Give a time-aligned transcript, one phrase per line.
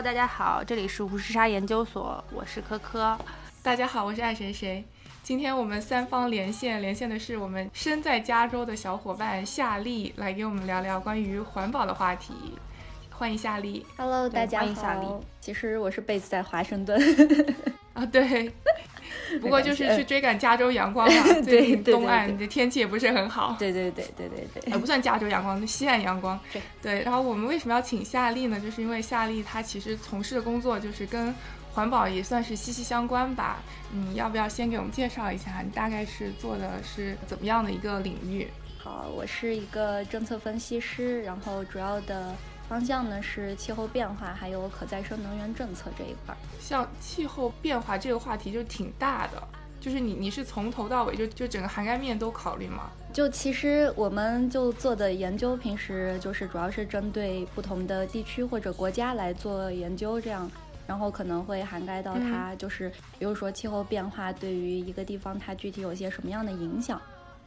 [0.00, 3.18] Hello，大家好，这里是无时差研究所，我是科科。
[3.62, 4.82] 大家好，我是爱谁谁。
[5.22, 12.32] 今天我们三方连线，连线的是我们身在加州的小伙伴夏丽，来给我们聊聊关于环保的话题。
[13.10, 13.84] 欢迎夏丽。
[13.98, 14.72] Hello，大家好。
[14.72, 15.06] 夏丽
[15.38, 16.98] 其实我是 base 在华盛顿。
[17.92, 18.50] 啊，对。
[19.40, 23.56] 不过就是去追赶加州阳光嘛， 最近东岸的天气也不是很好。
[23.58, 24.72] 对对对对对对。
[24.72, 26.38] 也不算加州阳光，就西岸阳光。
[26.52, 27.02] 对对。
[27.02, 28.58] 然后我们为什么要请夏丽呢？
[28.60, 31.34] 就是因为夏丽她其实从事的工作就是跟。
[31.72, 33.62] 环保也算是息息相关吧，
[33.92, 38.48] 你要不要先给我们介绍一下，你大概是做的是怎么样的一个领域？
[38.76, 42.34] 好，我是一个政策分析师，然后主要的
[42.70, 46.32] 方向呢是气候变化，还有可再生能源政策这一块。
[46.60, 49.42] 像气候变化这个话题就挺大的，
[49.80, 52.88] 就是你你是从头到尾就就整个涵盖面都考虑吗？
[53.12, 60.48] 就其实我们就做的研究，平时就是主要是针对不同的地区或者国家来做研究，这样。
[60.86, 67.00] 然后可能会涵盖到它，就是比如说气候变化对于一个地方它具体有些什么样的影响。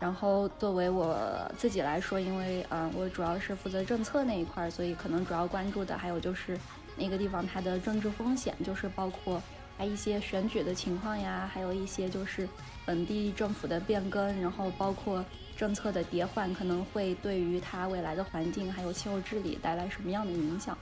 [0.03, 1.17] 然后作为我
[1.57, 6.59] 自己来说，因为嗯我主要是负责政策那一块，所以可能主要关注的还有就是
[6.97, 9.41] 那个地方它的政治风险，就是包括
[9.77, 12.45] 它一些选举的情况呀，还有一些就是
[12.85, 15.23] 本地政府的变更，然后包括
[15.55, 20.77] 政策的迭换，可能会对于它未来的环境还有气候治理带来什么样的影响。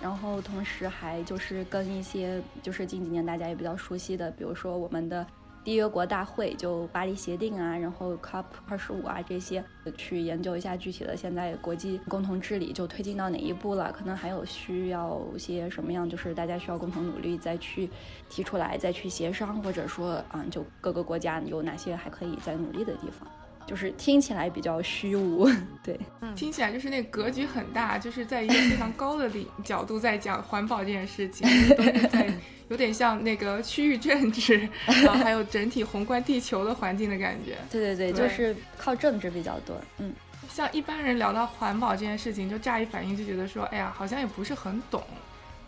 [0.00, 5.26] 然后同时还就是跟一些就是近几年大家也比较熟悉的，比如说我们的
[5.64, 9.64] 缔约国大会，就巴黎协定啊，然后 COP 二十五啊这些，
[9.96, 17.88] 去研究一下具体的现在国际共同治理就推进到哪一步了，可能还有需要些什么样，就是大家需要共同努力再去
[18.28, 23.26] 提出来，再去协商，或者说啊，就各个国家有哪些还可以再努力的地方。
[23.66, 25.48] 就是听起来比较虚无，
[25.82, 25.98] 对，
[26.36, 31.48] 听起来就是那格局很大，就是在一个非常高的领 角度在讲环保这件事情，
[32.10, 32.32] 在
[32.68, 37.56] 有点像那个区域政治，然后还有整体宏观地球的环境的感觉。
[37.70, 39.78] 对对对，就是靠政治比较多。
[39.98, 40.12] 嗯，
[40.48, 45.02] 像一般人聊到环保这件事情，就乍一反应就觉得说，哎呀，好像也不是很懂。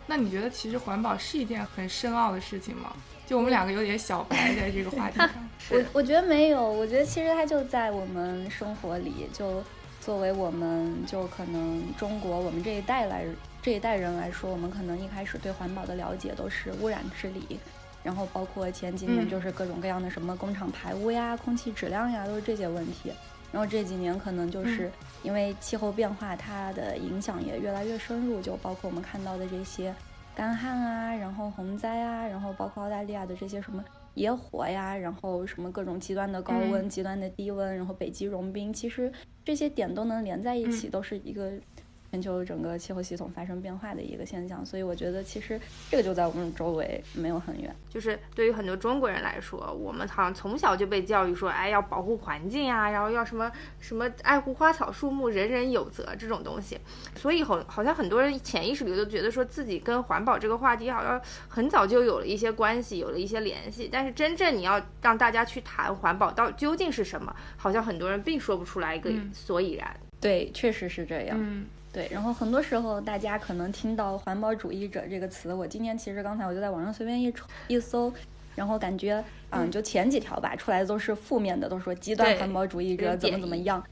[0.07, 2.93] 那你觉得其实环保是一件很深奥的事情吗？
[3.27, 5.29] 就我们两个有点小白在这个话题上，
[5.69, 9.61] 我我觉得没有，我觉得其实它就在我们生活里，就
[9.99, 13.25] 作为我们就可能中国我们这一代来
[13.61, 17.59] 这一代人来说，我们可能一开始对环保的了解都是污染治理，
[18.01, 23.11] 然后包括前几年就是各种各样的什么工厂排污呀、空气质量呀，都是这些问题。
[23.51, 24.91] 然后这几年可能就是
[25.23, 29.93] 因为气候变化，它的影响也越来越深入，就包括我们看到的这些。
[30.37, 33.83] 干旱啊，然后洪灾啊，然后包括澳大利亚的这些什么
[34.13, 39.11] 野火呀，然后什么各种极端的高温、极端的低温，然后北极融冰，其实
[39.43, 41.53] 这些点都能连在一起，都是一个。
[42.11, 45.59] 全球整个气候系统发生变化的一个现象，所以我觉得其实
[45.91, 47.75] 这个就在我们周围，没有很远。
[47.89, 56.79] 就是对于很多中国人来说，我们好像从小就被教育说，哎，要保护环境啊，然后要什么什么爱护花草树木，人人有责这种东西。
[57.15, 63.89] 所以好，好像很多人潜意识里都觉得说自己跟环保这个话题好像很早就有了一些关系，有了一些联系。
[63.91, 69.95] 但是真正你要让大家去谈环保到究竟是什么，好像很多人并说不出来一个所以然。
[70.19, 71.37] 对，确实是这样。
[71.39, 71.65] 嗯。
[71.97, 77.33] 对，然后很多时候大家可能听到“环保主义者”这个词，我今天其实刚才我就在网上随便一
[77.67, 78.13] 一搜，
[78.55, 83.83] 然后感觉，嗯，就前几条吧，出来的都是负面的，都说极端环保主义者怎么怎么样。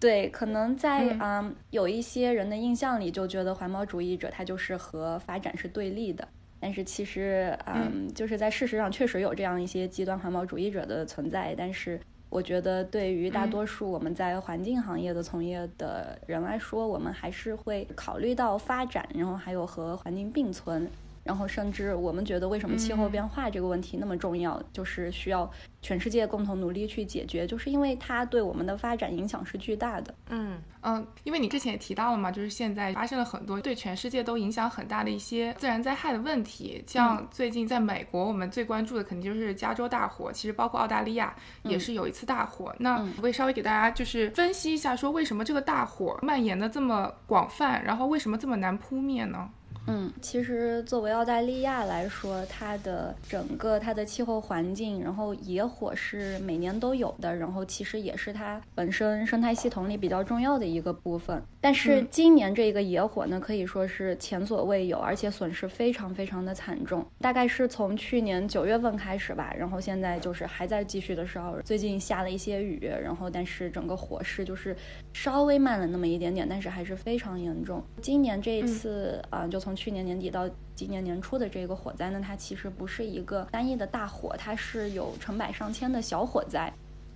[0.00, 6.26] 对，可能在嗯有一些人的印象里，就觉得环保主义者他就是和发展是对立的，
[6.58, 12.00] 但是其实，嗯，就是在事实上确实有这样一些极端环保主义者的存在，但是。
[12.32, 20.90] 我觉得对于大多数我们在环境行业的从业的人来说，我们还是会考虑到发展，然后还有和环境并存。
[21.24, 25.48] 然后，甚至我们觉得，为什么气候变化这个问题那么重要，就是需要
[25.80, 30.14] 全世界共同努力去解决，就是因为它对我们的发展影响是巨大的。
[30.30, 41.32] 嗯嗯，因为你之前也提到了嘛，就是现在发生了很多对全世界都影响很大的一些自然灾害的问题，像最近在美国，我们最关注的肯定就是加州大火，其实包括澳大利亚
[41.62, 42.74] 也是有一次大火。
[42.80, 49.48] 那我会稍微给大家就是分析一下，说为什么这个大火蔓延的这么广泛，然后为什么这么难扑灭呢？
[49.86, 61.42] 嗯，其实作为澳大利亚来说，它的整个它的气候环境，然后野火是每年都有的，然后其实也是它本身生态系统里比较重要的一个部分。
[61.60, 67.04] 但是今年这个野火呢，可以说是前所未有，而且损失非常非常的惨重。
[67.20, 74.76] 大概是从去年九月份开始吧，然后现在就是还在继续的时候，最近下了一些雨，然后但是整个火势就是
[75.12, 77.82] 稍微慢了那么一点点，但是还是非常严重。
[78.00, 86.70] 今年这一次啊，就从从去年年底到今年年初的这个火灾呢，它其实不是一个单一的大火，它是有成百上千的小火灾。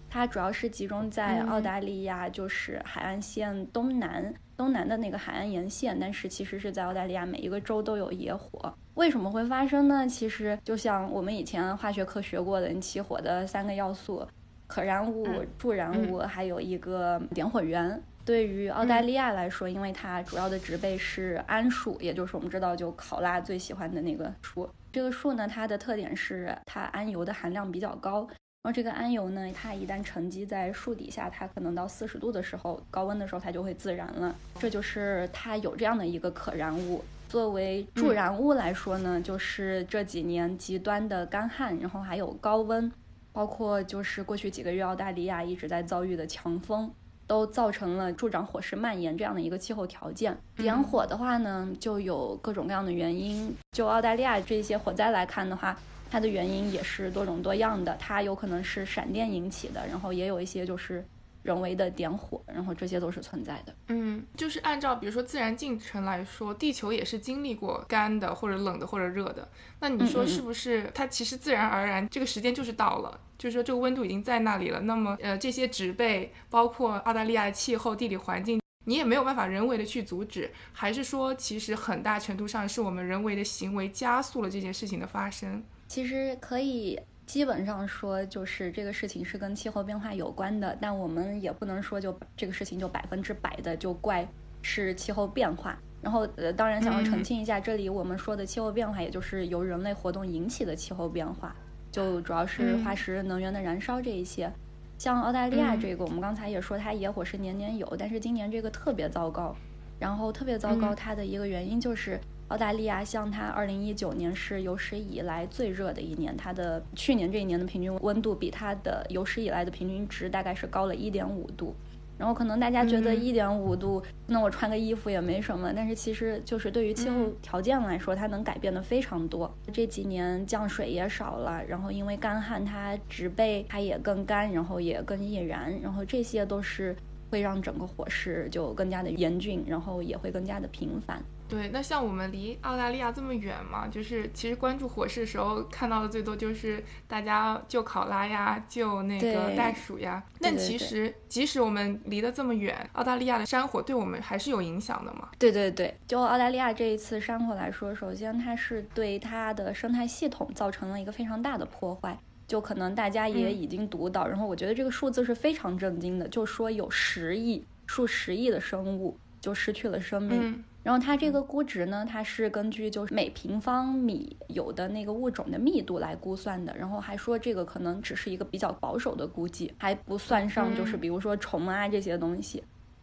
[0.08, 8.72] 它主要是集中在澳大利亚，就是海岸线东南东南的那个海岸沿线，但是其实是在澳大利亚每一个州都有野火。
[8.94, 10.08] 为什么会发生呢？
[10.08, 14.26] 其实就像我们以前化学课学过的，你起火的三个要素：
[14.66, 15.26] 可燃物、
[15.58, 18.02] 助燃物，还有一个点火源。
[18.26, 24.68] 对于澳大利亚来说，因为它主要的植被是桉树，也就是我们知道就考拉最喜欢的那个树。
[24.90, 28.26] 这个树呢，它的特点是它桉油的含量比较高。
[28.64, 34.34] 然后这个桉油呢，它一旦沉积在树底下，它可能到四十度的时候，高温的时候它就会自燃了。
[34.58, 37.04] 这就是它有这样的一个可燃物。
[37.28, 42.90] 作为助燃物来说呢，就是这几年极端的干旱，然后还有高温，
[43.32, 46.92] 包括就是过去几个月澳大利亚一直在遭遇的强风，
[47.26, 50.36] 都造成了助长火势蔓延这样的一个气候条件。
[50.56, 53.54] 点火的话呢，就有各种各样的原因。
[53.72, 55.76] 就澳大利亚这些火灾来看的话。
[56.08, 61.04] 它的原因也是多种多样的，它有可能是闪电引起的，然后也有一些就是
[61.46, 63.74] 人为的点火，然后这些都是存在的。
[63.88, 69.48] 嗯，就是按照比如说自然进程来说，地球也是经历过干的或者冷的或者热的。
[69.80, 74.80] 那你说是不是它其实自然而然这个时间就是到了，就是说这个温度已经在那里了？
[74.80, 85.62] 那么呃这些植被，包括澳大利亚的气候、地理环境，你也没有办法人为的去阻止，还是说其实很大程度上是我们人为的行为加速了这件事情的发生？
[85.88, 94.26] 其实可以基本上说，就是这个事情是跟气候变化有关的，但我们也不能说就这个事情就百分之百的就怪
[94.62, 95.76] 是气候变化。
[96.00, 101.54] 然后呃，当然想要澄清一下，这里我们说的气候变化，也就是由人类活动引起的气候变化，
[101.90, 104.48] 就主要是化石能源的燃烧这一些。
[104.96, 109.54] 像澳大利亚这个，我们刚才也说它野火是年年有，但是今年这个特别糟糕。
[109.98, 112.20] 然后特别糟糕，它的一个原因就是。
[112.48, 121.74] 澳大利亚像它，二零一九年是有史以来最热的一年，它的去年这一年的平均温度比它的有史以来的平均值大概是高了一点五度。
[122.18, 129.52] 然后可能大家觉得一点五度，那我穿个衣服也没什么，但是其实就是对于气候条件来说，它能改变的非常多。
[129.70, 136.96] 这几年降水也少了，然后因为干旱，它植被它也更干，然后也更易燃，然后这些都是
[137.30, 141.22] 会让整个火势就更加的严峻，然后也会更加的频繁。
[141.48, 150.22] 对，那像我们离澳大利亚这么远嘛，就是其实关注火势的时候看到的最多就是大家救考拉呀，救那个袋鼠呀。
[150.40, 155.28] 但其实即使我们离得这么远，澳大利亚的山火对我们还是有影响的嘛。
[155.38, 162.18] 对对对，就澳大利亚这一次山火来说，首先它是对它的生态系统造成了一个非常大的破坏，
[162.48, 170.64] 就可能大家也已经读到，然后我觉得这个数字是非常震惊的，就说有十亿、数十亿的生物就失去了生命。
[170.86, 176.72] 然后它这个估值呢，它是根据就是每平方米有的那个物种的密度来估算的。
[176.76, 182.62] 然后还说这个可能只是一个比较保守的估计，还不算上就是比如说虫啊这些东西。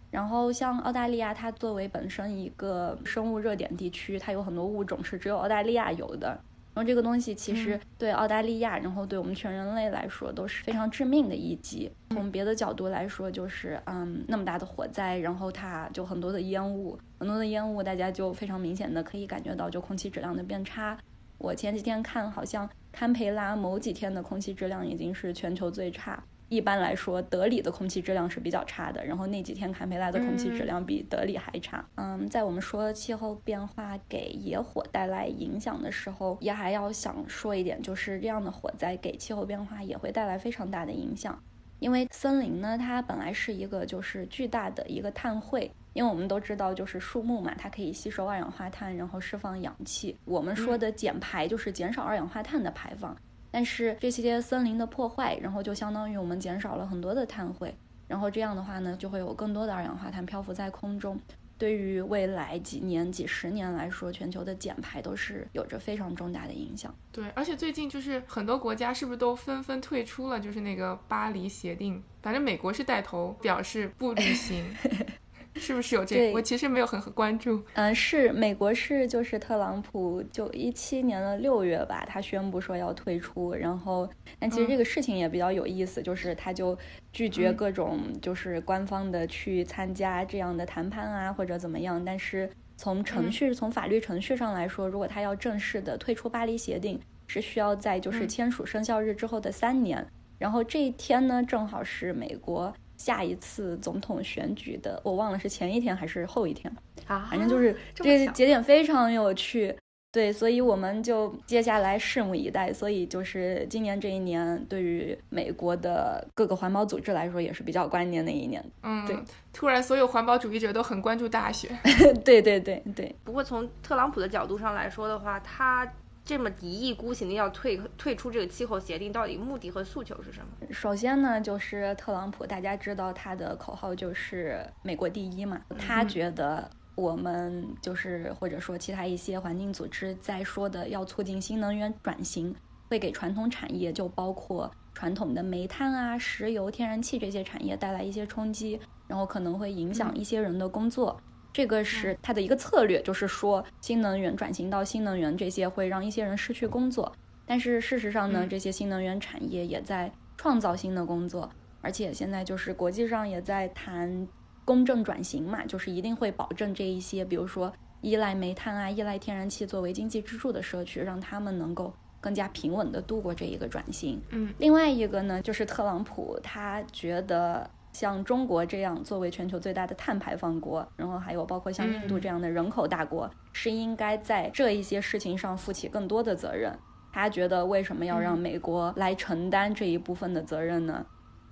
[0.09, 6.39] 然后像澳大利亚，它作为本身一个生物热点地区，它有很多物种是只有澳大利亚有的。
[6.73, 11.91] 然后这个东西其实对澳大利亚，然后对我们全人类来说都是非常致命的一击。
[12.09, 20.97] 从别的角度来说，就是嗯，那么大的火灾，然后它就很多的烟雾，很多的烟雾，大家就非常明显的可以感觉到就空气质量的变差。
[21.37, 26.23] 我前几天看，好像堪培拉某几天的空气质量已经是全球最差。
[26.53, 29.03] 一般来说，德里的空气质量是比较差的。
[29.03, 31.83] 然后那几天堪培拉的空气质量比德里还差。
[31.95, 41.41] 嗯，在我们说气候变化给野火带来影响的时候，也还要想说一点，就是这样的火灾给气候变化也会带来非常大的影响。
[41.79, 45.71] 因为森林呢，它本来是一个就是巨大的一个碳汇。
[45.93, 50.17] 因为我们都知道，就是树木嘛，它可以吸收二氧化碳，然后释放氧气。
[50.25, 53.15] 我们说的减排就是减少二氧化碳的排放。
[53.53, 61.19] 但是这些森林的破坏，然后就相当于我们减少了很多的碳汇，然后这样的话呢，就会有更多的二氧化碳漂浮在空中。
[61.55, 66.93] 对于未来几年、几十年来说，全球的减排都是有着非常重大的影响。
[67.11, 72.03] 对，而且最近就是很多国家是不是都纷纷退出了，就是那个巴黎协定？
[72.23, 74.65] 反正美国是带头表示不履行。
[75.59, 76.33] 是不是有这个？
[76.33, 77.63] 我其实没有很关注。
[77.73, 83.53] 嗯，是美国是就是特朗普就一七年的六月吧，他宣布说要退出。
[83.53, 86.77] 然后，但其实这个事情也比较有意思，就是他就
[87.11, 92.03] 拒绝各种就是官方的去参加这样的谈判啊，或者怎么样。
[92.03, 100.05] 但是从程序从法律程序上来说，如果他要正式的退出巴黎协定，是需要在就是签署生效日之后的三年。
[100.39, 102.73] 然后这一天呢，正好是美国。
[103.03, 106.73] 下一次总统选举的，我忘了是前一天还是后一天
[107.05, 107.27] 啊。
[107.29, 109.75] 反正就是这节点非常有趣。
[110.09, 112.71] 对，所以我们就接下来拭目以待。
[112.71, 118.63] 所以就是今年这一年，对于美国的各个环保组织来说，也是比较关键的一年。
[118.83, 119.17] 嗯，对。
[119.51, 121.69] 突然，所有环保主义者都很关注大选。
[122.23, 123.13] 对对对对。
[123.23, 125.91] 不过从特朗普的角度上来说的话，他
[126.25, 130.67] 这么一意孤行的要退退出这个气候协定，到底目的和诉求是什么？
[130.71, 136.69] 首先呢，就是特朗普，大家知道他的口号就是“美国第一”嘛，他觉得。
[136.95, 142.55] 我们就是或者说其他一些环境组织在说的要促进新能源转型，
[142.87, 151.19] 会给传统产业，就包括传统的煤炭啊、石油、天然气这些产业带来一些冲击，然后可能会影响一些人的工作。
[151.53, 157.15] 这个是它的一个策略，就是说新能源转型到新能源这些会让一些人失去工作。
[157.45, 161.49] 但是事实上呢，这些新能源产业也在创造新的工作，
[161.81, 164.27] 而且现在就是国际上也在谈。
[164.65, 174.21] 公正转型嘛，就是一定会保证这一些，比如说依赖煤炭啊、依赖天然气作为经济支柱的社区，让他们能够更加平稳地度过这一个转型。
[174.29, 186.77] 嗯，另外一个呢，就是特朗普他觉得像中国这样作为全球最大的碳排放国，然后还有包括像印度这样的人口大国，是应该在这一些事情上负起更多的责任。
[187.13, 191.05] 他觉得为什么要让美国来承担这一部分的责任呢？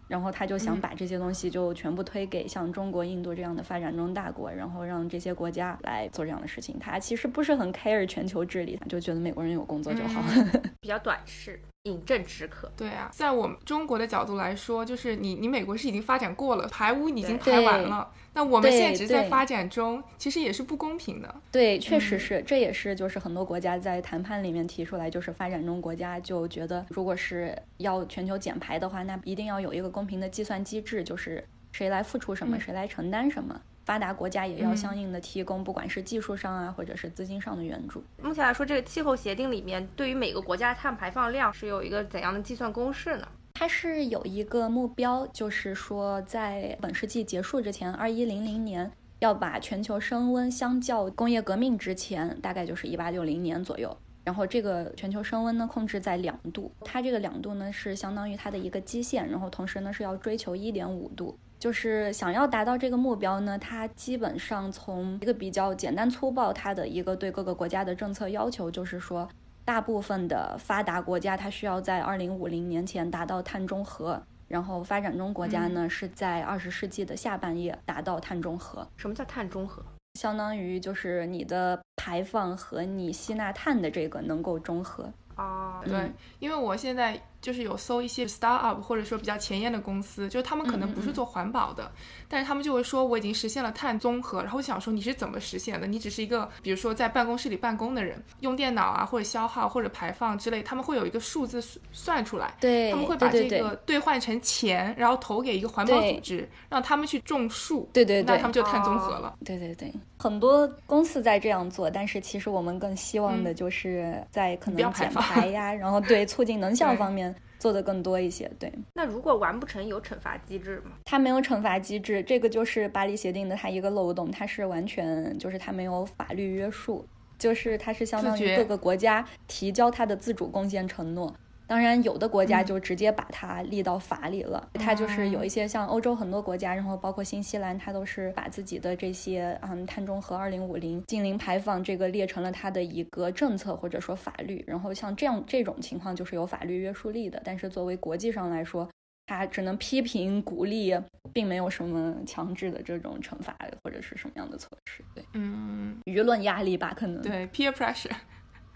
[0.07, 6.77] 然后他就想把这些东西就全部推给像中国、印度这样的发展中大国，然后让这些国家来做这样的事情。
[6.79, 10.21] 他其实不是很 care 全球治理，就觉得美国人有工作就好，
[10.81, 11.62] 比较短视。
[11.84, 12.72] 饮鸩止渴。
[12.78, 21.36] 对啊，在我们中国的角度来说，就是你你美国是已经发展过了，排污已经排完了，那我们现在只是在发展中，其实也是不公平的。
[21.52, 33.60] 对，确实是，这也是就是很多国家在谈判里面提出来，就是发展中国家就觉得，如果是要全球减排的话，那一定要有一个公平的计算机制，就是谁来付出什么，谁来承担什么。
[33.91, 38.01] 发达国家也要相应的提供，不管是技术上啊，或者是资金上的援助。
[38.24, 43.27] 目前来说，这个气候协定里面对于每个国家的碳排放量是有一个怎样的计算公式呢？
[43.53, 53.93] 它是有一个目标，就是说在本世纪结束之前，二一零零年要把全球升温相较工业革命之前，大概就是一八六零年左右，
[54.24, 61.38] 然后这个全球升温呢控制在两度，它这个两度呢是相当于它的一个基线，然后同时呢是要追求一点五度。
[61.62, 69.30] 就是想要达到这个目标呢，它基本上从一个比较简单粗暴，它的一个对各个国家的政策要求，就是说，
[69.63, 78.88] 大部分的发达国家它需要在二零五零年前达到碳中和，然后发展中国家呢是在二十世纪的下半叶达到碳中和。
[78.98, 79.86] 什么叫碳中和？
[80.20, 85.13] 相当于就是你的排放和你吸纳碳的这个能够中和。
[85.36, 87.22] 啊，对，因为我现在。
[87.41, 91.91] 就是有搜一些 startup 或者说比较前沿的公司，就是他们可能不是做环保的，
[92.27, 94.41] 但是他们就会说我已经实现了碳综合。
[94.41, 95.88] 然后我想说你是怎么实现的？
[95.88, 109.36] 你只是一个比如说在办公室里办公的人，用电脑啊或者消耗或者排放之类，他们会有一个数字算出来，对，他们会把这个兑换成钱，然后投给一个环保组织，让他们去种树，对对对，那他们就碳综合了。
[109.43, 117.31] 对对对，很多公司在这样做，但是其实我们更希望的就是在可能减排呀，然后对促进能 效方面。
[117.62, 118.74] 做的更多一些，对。
[118.96, 120.94] 那如果完不成，有惩罚机制吗？
[121.06, 127.06] 它没有惩罚机制，这个就是巴黎协定的它一个漏洞，它是完全就是它没有法律约束，
[127.38, 131.32] 就是它是相当于各个国家提交它的自主贡献承诺。
[131.72, 134.70] 当然，有的国家就直接把它立到法里了。
[134.74, 144.62] 它就是有一些像欧洲很多国家，然后包括新西兰，它都是把自己的这些嗯碳中和、二零五零净零排放这个列成了它的一个政策或者说法律。
[144.68, 147.42] 然后像这样这种情况就是有法律约束力的。
[147.42, 148.86] 但是作为国际上来说，
[149.28, 150.94] 它只能批评、鼓励，
[151.32, 155.01] 并没有什么强制的这种惩罚或者是什么样的措施。
[155.16, 158.12] 对，嗯，舆论压力吧，可能对 peer pressure。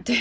[0.05, 0.15] 对，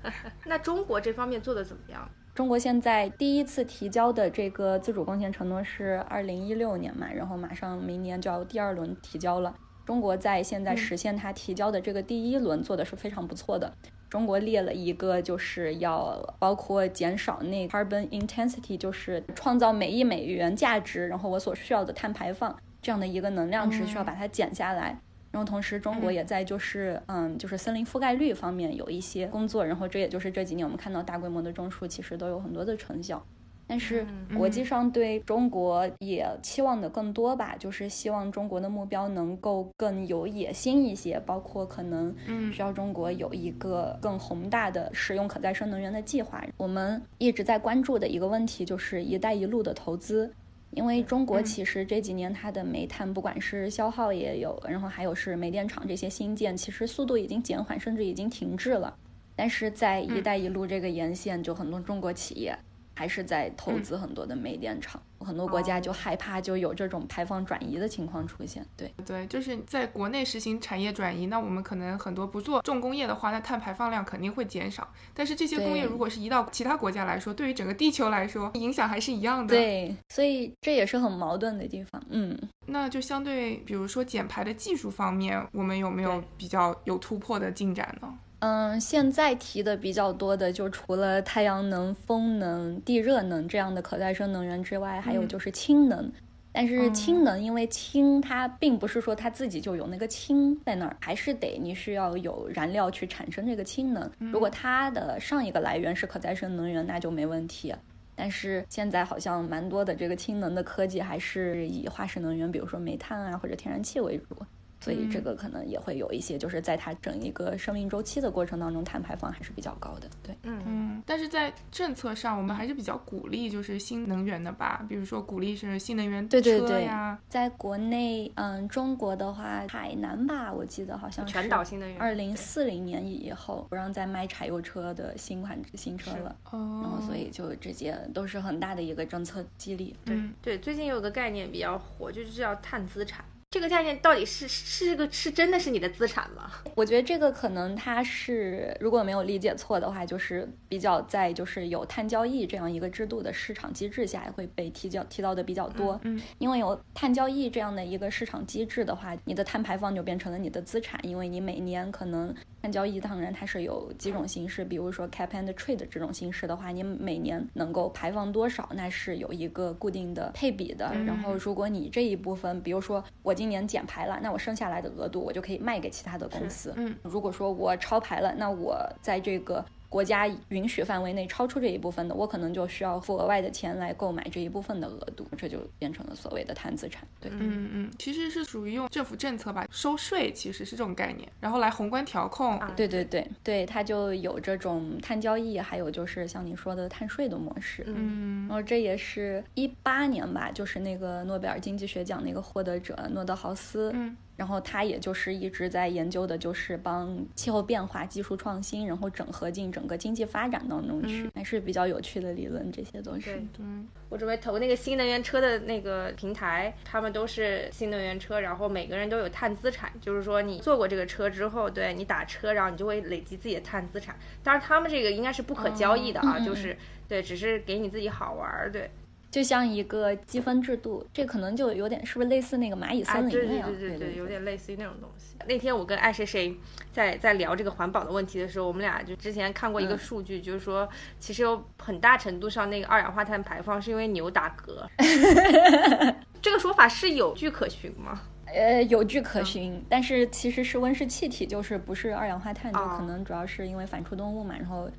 [0.46, 2.08] 那中国这方面做的怎么样？
[2.34, 9.54] 中国现在第一次提交的这个自主贡献承诺是二零一六年嘛，然后马上明年就要第二轮提交了。
[9.84, 13.72] 中国在现在实现它提交的这个第一轮做的是非常不错的。
[14.08, 25.00] 中国列了一个就是要包括减少那 carbon intensity，就是创造每一美元价值，然后我所需要的碳排放这样的一个能量值需要把它减下来。
[25.32, 29.64] 然后同时，中国也在就是嗯，就是森林覆盖率方面有一些工作。
[29.64, 33.24] 然后这也就是这几年我们看到大规模的种树，其实都有很多的成效。
[33.66, 34.04] 但是
[34.36, 42.14] 国际上对中国也期望的更多吧，就是希望中国的目标能够更有野心一些，包括可能
[42.52, 46.44] 需要中国有一个更宏大的使用可再生能源的计划。
[46.58, 50.30] 我们一直在关注的一个问题就是“一带一路”的投资。
[50.72, 58.96] 因为中国其实这几年它的煤炭不管是消耗也有，然后还有是煤电厂这些新建，其实速度已经减缓，甚至已经停滞了。
[59.36, 62.56] 但是在“一带一路”这个沿线，就很多中国企业。
[62.94, 68.64] 还是在投资很多的煤电厂，很多国家就害怕就有这种排放转移的情况出现。
[68.76, 74.86] 对对，就是在国内实行产业转移，那我们可能很多不做重工业的话，那碳排放量肯定会减少。
[75.14, 79.56] 但是这些工业如果是移到其他国家来说，对于整个地球来说影响还是一样的。
[79.56, 82.02] 对，所以这也是很矛盾的地方。
[82.10, 88.12] 嗯，那就相对比如说减排的技术方面，我们有没有比较有突破的进展呢？
[88.44, 96.10] 嗯，现在提的比较多的，就除了太阳能、风能、地热能这样的可再生能源之外，还有就是氢能。
[96.50, 104.10] 但是氢能，因为氢它并不是说它自己就有那个氢在那儿，还是得你需要有燃料去产生这个氢能。
[104.18, 107.72] 如果它的上一个来源是可再生能源，那就没问题。
[108.16, 114.36] 但是现在好像蛮多的这个氢能的科技还是以化石能源，比如说煤炭啊或者天然气为主。
[114.82, 120.08] 所以这个可能也会有一些，就是在它整一个生命周期的过程当中，碳排放还是比较高的。
[120.22, 121.02] 对，嗯嗯。
[121.06, 127.16] 但是在政策上，我们还是比较鼓励就是新能源的吧，比如说鼓励是新能源车呀。
[127.28, 131.98] 在国内，嗯，中国的话，海南吧，我记得好像是全岛新能源。
[132.00, 136.36] 二零四零年以后不让再卖柴油车的新款新车了。
[136.50, 136.80] 哦。
[136.82, 139.94] 然后所以就这些都是很大的一个政策激励。
[140.04, 143.24] 对对，最近有个概念比较火，就是叫碳资产。
[143.52, 146.50] 这个价钱到底是是个是真的是你的资产吗？
[146.74, 156.00] 我觉得这个可能它是如果没有理解错的话，就是比较在就是有碳交易这样一个制度的市场机制下会被提交提到的比较多。
[156.04, 170.90] 嗯，因为有碳交易这样的一个市场机制的话，你的碳排放就变成了你的资产，因为你每年可能碳交易当然它是有几种形式，比如说 cap and trade 这种形式的话，你每年能够排放多少，那是有一个固定的配比的。
[171.04, 173.34] 然后如果你这一部分，比如说我。
[173.42, 176.72] 今年减排了，那我剩下来的额度我就可以卖给其他的公司。
[176.76, 179.64] 嗯，如果说我超排了，那我在这个。
[179.92, 187.06] 国家允许范围内超出这一部分的，我可能就需要付额外的钱来购买这一部分的额度，这就变成了所谓的碳资产。
[187.20, 192.58] 对，嗯嗯，其实是属于用政府政策吧，收税其实是这种概念，然后来宏观调控。
[192.58, 197.84] 啊对对对对，它就有这种碳交易，还有就是像你说的碳税的模式。
[197.86, 203.90] 嗯，然后这也是一八年吧，就是那个诺贝尔经济学奖那个获得者诺德豪斯。
[203.92, 204.16] 嗯。
[204.36, 212.70] 然后他也就是一直在研究的，就是帮气候变化技术创新，然后整合进整个经济发展当中去，还是比较有趣的理论。
[212.72, 213.32] 这些都是。
[213.32, 213.66] 对对。
[214.08, 224.14] 我准备投那个新能源车的那个平台，他们都是新能源车，然后每个人都有碳资产，就是说你坐过这个车之后，对你打车，然后你就会累积自己的碳资产。
[224.42, 226.76] 当然，他们这个应该是不可交易的啊，就是
[227.08, 228.90] 对，只是给你自己好玩儿，对。
[229.32, 233.66] 就像一个积分制度，这可能就有点是不是类似那个蚂蚁森林那样？
[233.66, 235.36] 对对对对，有点类似于那种东西。
[235.48, 236.54] 那天我跟爱谁谁
[236.92, 240.86] 在在聊这个环保的问题的时候，我们俩就之前看过一个数据，就是说
[241.18, 244.86] 其实有很大程度上那个二氧化碳排放是因为牛打嗝。
[246.42, 248.20] 这个说法是有据可循吗？
[248.44, 254.90] 呃，有据可循，但是其实是温室气体，就是不是二氧化碳，就可能主要是因为反刍动物嘛，然后。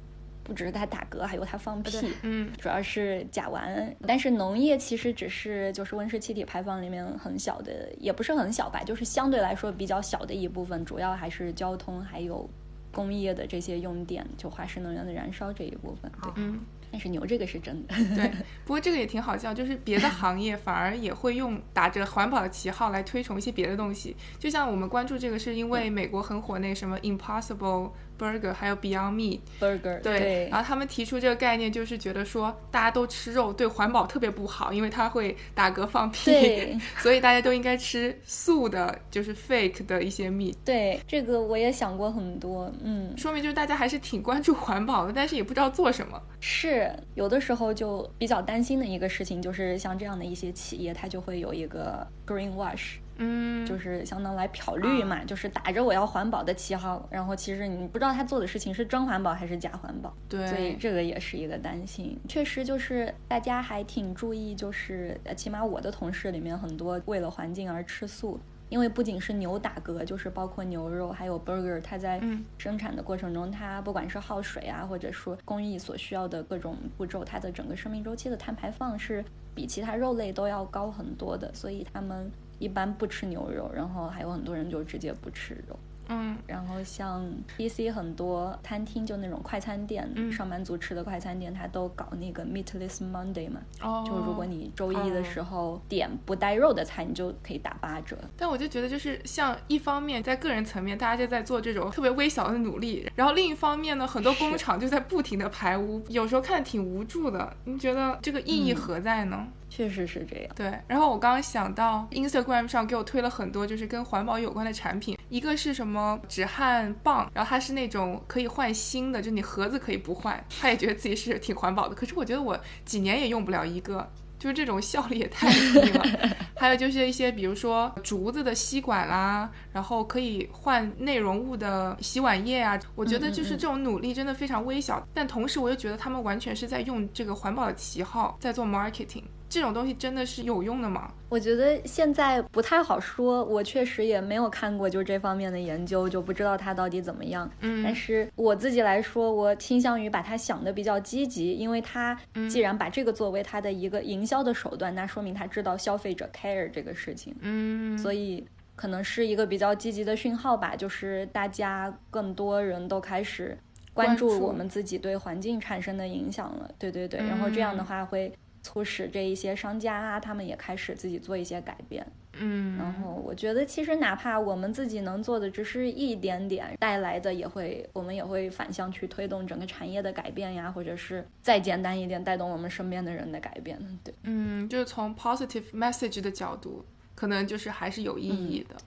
[0.43, 3.62] 不只是它打嗝，还有它放屁，嗯，主要是甲烷。
[4.06, 10.84] 但是农业其实只是就是温室气体排放里面很小的，也不是很小吧，就是相对来说比较小的一部分。
[10.84, 12.49] 主要还是交通还有
[12.91, 16.12] 工业的这些用电，就化石能源的燃烧这一部分。
[16.21, 16.60] 对，嗯。
[16.91, 17.95] 但是牛这个是真的。
[18.15, 18.29] 对，
[18.63, 24.15] 不过这个也挺好笑，就是别的行业反而也会用打着环保的旗号来推崇一些别的东西。
[24.38, 27.89] 就像我们关注这个，是因为美国很火那什么 Impossible。
[28.23, 40.55] Burger 还有 Beyond Meat Burger 对，然后他们提出这个概念，就是觉得说大家都吃肉对环保特别不好，因为它会打嗝放屁， 所以大家都应该吃素的，就是 fake 的一些 meat。
[40.63, 46.21] 对，这个我也想过很多，嗯，说明就是大家还是挺关注环保的，但是也不知道做什么。
[46.39, 52.95] 是有的时候就比较担心的一个事情，就是像这样的一些企业，它就会有一个 green wash。
[53.17, 62.19] 嗯，就是相当来漂绿嘛，就是打着我要环保的旗号，然后其实你不知道他做的事情是真环保还是假环保，对，所以这个也是一个担心。
[62.28, 72.19] 确实就是大家还挺注意，就是起码我的同事里面很多为了环境而吃素，因为不仅是牛打嗝，就是包括牛肉还有 burger，它在
[72.58, 79.23] 生产的过程中，它不管是耗水啊，或者说工艺所需要的各种步骤，它的整个生命周期的碳排放是
[79.54, 82.32] 比其他肉类都要高很多的，所以他们。
[82.63, 85.78] 一般不吃牛肉，然后还有很多人就直接不吃肉。
[86.10, 98.17] 嗯，然后像 B.C 很多餐厅，就那种快餐店，嗯上班族吃的快餐店，它都搞那个 Meatless Monday 嘛，哦，就如果你周一的时候点不带肉的菜，你就可以打八折。
[98.36, 107.56] 但我就觉得，就是像一方面在个人层面，大家就在做这种特别微小的努力，然后另一方面呢，很多工厂就在不停的排污，有时候看着挺无助的。
[107.63, 109.47] 你觉得这个意义何在呢？
[109.75, 110.51] 确实是这样。
[110.55, 121.95] 对，然后我刚刚想到 Instagram 上给我推了很多就是跟环保有关的产品，一个是什么止汗棒，然后它是那种可以换新的，就你盒子可以不换，他也觉得自己是挺环保的。
[121.95, 124.07] 可是我觉得我几年也用不了一个。
[124.39, 126.03] 就是这种效率也太低了，
[126.57, 139.23] 还有就是一些比如说竹子的吸管啦，然后可以换内容物的洗碗液啊，我觉得就是这种努力真的非常微小，但同时我又觉得他们完全是在用这个环保的旗号在做 marketing。
[139.54, 141.13] 这种东西真的是有用的吗？
[141.30, 147.48] 我觉得现在不太好说，我确实也没有看过就这方面的研究，就不知道它到底怎么样。
[147.60, 157.36] 嗯，但是我自己来说，我倾向于把它想的比较积极，因为它既然把这个作为它的一个营销的手段，那说明它知道消费者 care 这个事情。
[157.42, 158.44] 嗯，所以
[158.76, 163.56] 可能是一个比较积极的讯号吧，就是大家更多人都开始
[163.94, 166.72] 关注我们自己对环境产生的影响了。
[166.80, 168.34] 对对对，然后这样的话会。
[168.63, 172.04] 促使这一些商家啊，他们也开始自己做一些改变。
[172.39, 183.78] 嗯，然后我觉得，其实哪怕我们自己能做的只是一点点，带来的也会，我们也会反向去推动整个产业的改变呀，或者是再简单一点，带动我们身边的人的改变。
[184.04, 188.76] 对，嗯，就是从 positive message 的角度，可能就是还是有意义的。
[188.76, 188.82] 嗯，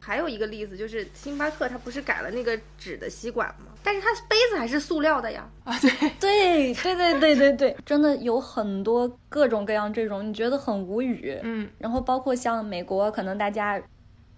[0.00, 3.66] 还有一个例子就是星巴克，它不是改了那个纸的吸管吗？
[3.82, 5.48] 但是它杯子还是塑料的呀。
[5.64, 11.38] 啊，对，对，对，对，对，对，对，真的有很多各种各样这种，你觉得很无语。
[11.42, 13.80] 嗯，然后包括像美国，可能大家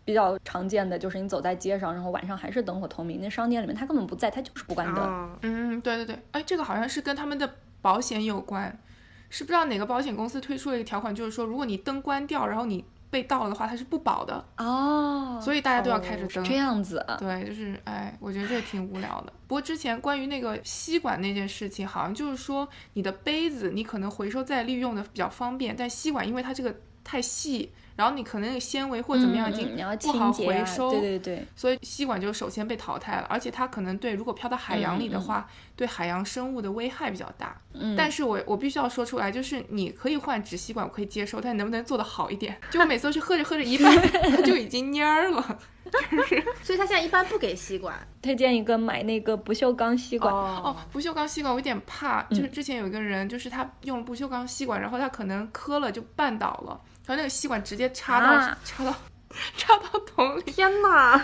[0.05, 5.39] 比较常见的就是你走在街上，然后晚上还是灯火通明，那商店里面它根本不在，它就是不关灯。
[5.43, 8.79] 嗯，对对对，哎，这个好像是跟他们的保险有关，
[9.31, 12.85] 是不知道哪个保险公司推出了一个条款，就是说如果你灯关掉，然后你。
[13.15, 16.43] 被盗了的话，它是不保的哦，所以大家都要开着灯。
[16.43, 19.33] 这样子，对，就是哎，我觉得这挺无聊的。
[19.47, 26.75] 不过之前关于那个吸管那件事情，好像就是说你的杯子你可能回收再利用的比较方便，但吸管因为它这个
[27.05, 27.71] 太细。
[27.97, 33.27] 然后你可能那个纤维或怎么样已经不好回收，对对对，所以吸管就首先被淘汰了。
[33.31, 37.57] 而且它可能对如果飘到海洋里的话，对海洋生物的危害比较大。
[37.73, 42.57] 嗯，但是我我必须要说出来，就是你可以换纸吸管，我可以接受，但能不能做得好一点？
[42.71, 43.95] 就我每次都是喝着喝着一半
[44.31, 45.59] 它就已经蔫儿了，
[46.11, 46.45] 就是。
[46.63, 50.33] 所以他现在一般不给吸管，推荐一个买那个不锈钢吸管。
[50.35, 56.81] 哦，不锈钢吸管我有点怕，就是之前有一个人，就是他用了不锈钢吸管，然后他可能磕了就绊倒了。
[57.07, 58.95] 然后那个吸管直接插到插到
[59.57, 61.19] 插到桶里，天哪，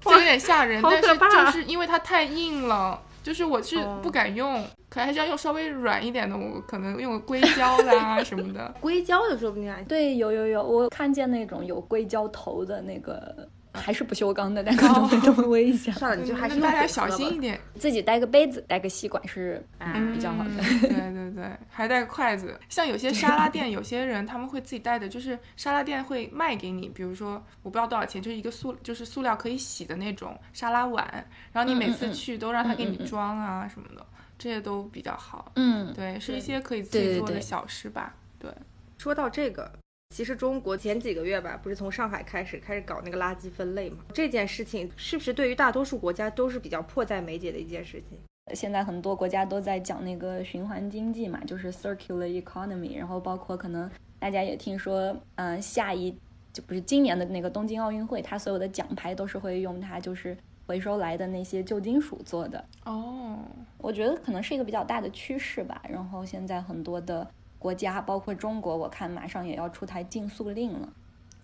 [0.00, 0.82] 就有点吓人。
[0.84, 8.74] 但是就是因为它太硬了，就是我是不敢用，可能还是要用稍微软一点的，我可能用个硅胶啦 什么的。
[8.80, 13.48] 硅胶的说不定啊对，有有有，我看见那种有硅胶头的那个。
[13.76, 15.94] 还是不锈钢的，但可能没这么危险。
[15.94, 19.64] 算了，你就还是大家小心一点，自己带个杯子，带个吸管是
[20.12, 20.50] 比较好的。
[20.80, 22.58] 对对对，还带个筷子。
[22.68, 31.06] 像有些沙拉店，有些人他们会自己带的，就是沙拉店会卖给你，比如说我不知道多少钱，就是一个塑，就是塑料可以洗的那种沙拉碗，
[31.52, 34.04] 然后你每次去都让他给你装啊什么的，
[34.38, 35.52] 这些都比较好。
[35.56, 38.14] 嗯，对，是一些可以自己做的小事吧。
[38.38, 38.50] 对，
[38.98, 39.70] 说到这个。
[40.10, 43.98] 其实中国前几个月吧，不是从上海开始开始搞那个垃圾分类嘛？
[44.14, 48.18] 这件事情是不是对于大多数国家都是比较迫在眉睫的一件事情？
[48.54, 52.96] 现在很多国家都在讲那个循环经济嘛，就是 circular economy。
[52.96, 56.16] 然后包括可能大家也听说，嗯，下一
[56.52, 60.34] 就不是今年的那个东京奥运会，它所有的奖牌都是会用它就是
[60.66, 62.64] 回收来的那些旧金属做的。
[62.84, 63.40] 哦，
[63.76, 65.82] 我觉得可能是一个比较大的趋势吧。
[65.88, 67.28] 然后现在很多的。
[67.58, 70.88] 国家包括中国，我看马上也要出台禁塑令了，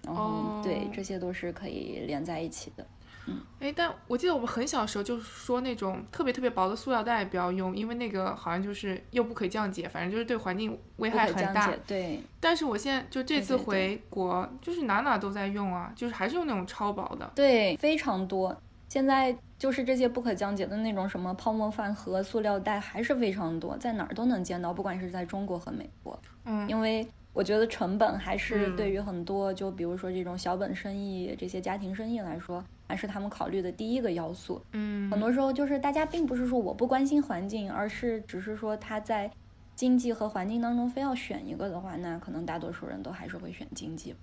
[0.05, 2.87] 然后对，这些都是可以连在一起的。
[3.27, 11.73] 嗯，哎，但我记得我们很小时候就说那种特别特别薄的塑料袋不要用，因为那个好像就是又不可降解，反正就是对环境危害很大。
[11.87, 12.21] 对。
[12.41, 17.31] 但是我现在就这次回国，就是哪哪都在用啊，就是还是用那种超薄的。
[17.35, 18.57] 对，非常多。
[18.93, 26.21] 现在就是这些不可降解的那种什么泡沫饭盒、塑料袋还是非常多，在哪儿都能见到，不管是在中国和美国。
[26.45, 34.63] 嗯，因为我觉得成本还是对于很多，就比如说这种小本生意、这些家庭生意来说，还是他们考虑的第一个要素。
[34.73, 39.31] 嗯，很多时候就是大家并不是说我不关心环境，而是只是说他在
[39.75, 44.15] 经济和环境当中非要选一个的话，那可能大多数人都还是会选经济。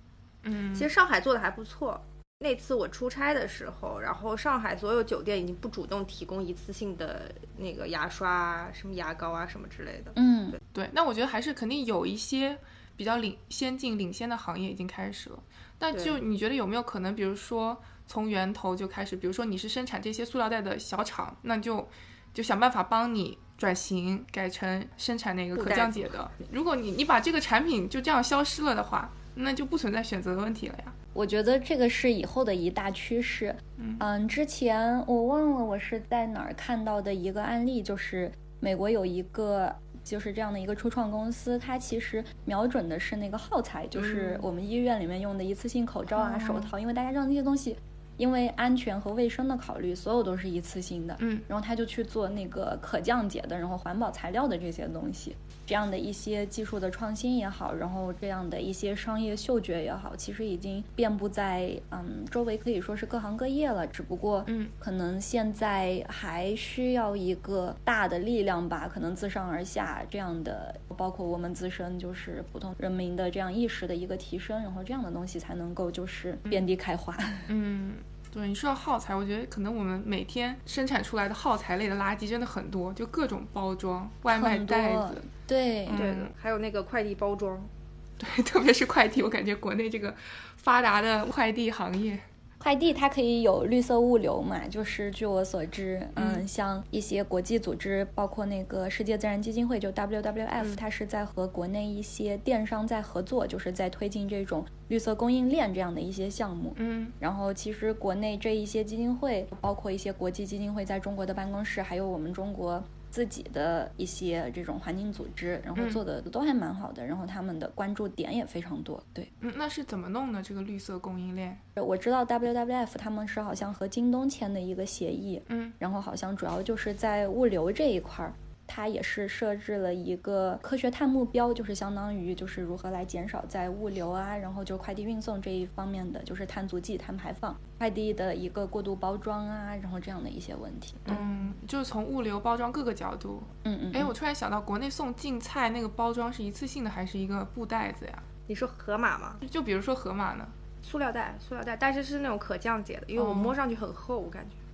[0.44, 2.00] 嗯，其实上海做的还不错。
[2.42, 10.14] 那次我出差的时候，然后上海所有酒店已经不主动提供一次性的那个牙刷啊、什么牙膏啊什么之类的。
[10.16, 12.58] 嗯，对，那我觉得还是肯定有一些
[12.96, 15.44] 比较领先进、领先的行业已经开始了。
[15.80, 21.90] 那就你觉得有没有可能，比如说从源头就开始，比如说你是生产这些塑料袋的小厂，那就
[22.34, 26.32] 就想办法帮你转型，改成生产那个可降解的。
[26.54, 30.94] 如果你你把这个产品就这样消失了的话，那就不存在选择的问题了呀。
[31.14, 33.56] 我觉得这个是以后的一大趋势。
[34.00, 47.76] 嗯，之前我忘了我是在哪儿看到的一个案例，就是美国有一个就是这样的一个初创公司，它其实瞄准的是那个耗材，就是我们医院里面用的一次性口罩啊、手套，因为大家知道那些东西。
[48.18, 51.16] 因为安全和卫生的考虑，所有都是一次性的。
[51.20, 55.38] 嗯，然后他就去做那个可降解的，然后环保材料的这些东西。
[55.70, 63.86] 这样的一些技术的创新也好，然后这样的一些商业嗅觉也好，其实已经遍布在嗯周围，可以说是各行各业了。
[63.86, 77.16] 只不过嗯，可能现在还需要一个大的力量吧，可能自上而下这样的，包括我们自身就是普通人民的这样意识的一个提升，然后这样的东西才能够就是遍地开花。
[77.48, 77.94] 嗯。
[78.32, 87.60] 对你说到耗材，我觉得可能我们每天生产出来的耗材类的垃圾真的很多，就各种包装、外卖袋子，对对的，还有那个快递包装，
[88.20, 90.16] 对，特别是快递，我感觉国内这个
[90.58, 92.20] 发达的快递行业。
[92.60, 94.68] 快递它可以有绿色物流嘛？
[94.68, 106.74] 就是据我所知，嗯，像一些国际组织，包括那个世界自然基金会，就 WWF，它是在和国内一些电商在合作，就是在推进这种绿色供应链这样的一些项目。
[106.76, 112.84] 嗯，然后其实国内这一些基金会，包括一些国际基金会在中国的办公室，还有我们中国。
[113.10, 119.04] 自己的一些这种环境组织，然后做的都还蛮好的，然后他们的关注点也非常多。
[119.14, 121.58] 对，嗯，那是怎么弄的这个绿色供应链？
[121.76, 128.34] 我知道 WWF 他们是好像和京东签的一个协议，嗯，然后好像主要就是在物流这一块儿。
[128.72, 140.94] 它也是设置了一个科学碳目标，就是相当于就是如何来减少在物流啊，然后就快递运送这一方面的就是碳足迹、碳排放，快递的一个过度包装啊，然后这样的一些问题。
[141.08, 143.42] 嗯，就是从物流包装各个角度。
[143.64, 143.92] 嗯嗯。
[143.92, 148.24] 哎，我突然想到，国内送净菜那个包装是一次性的还是一个布袋子呀？
[148.46, 149.36] 你说盒马吗？
[149.50, 150.48] 就比如说盒马呢？
[150.82, 154.56] 塑料袋，塑料袋，但是是那种可降解的，因为我摸上去很厚，我感觉。
[154.56, 154.69] 哦，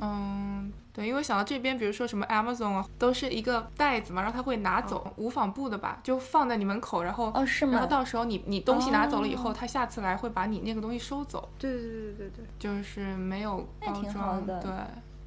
[0.00, 7.72] 嗯，对，因为想到这边，比如说什么 Amazon 啊，都是一个袋子嘛，然后他会拿走无纺布的吧，就放在你门口，然后哦是吗？
[7.72, 11.48] 然后到时候你你东西拿走了以后，他下次来会把你那个东西收走。
[11.58, 14.70] 对对对对对对，就是没有包装，对，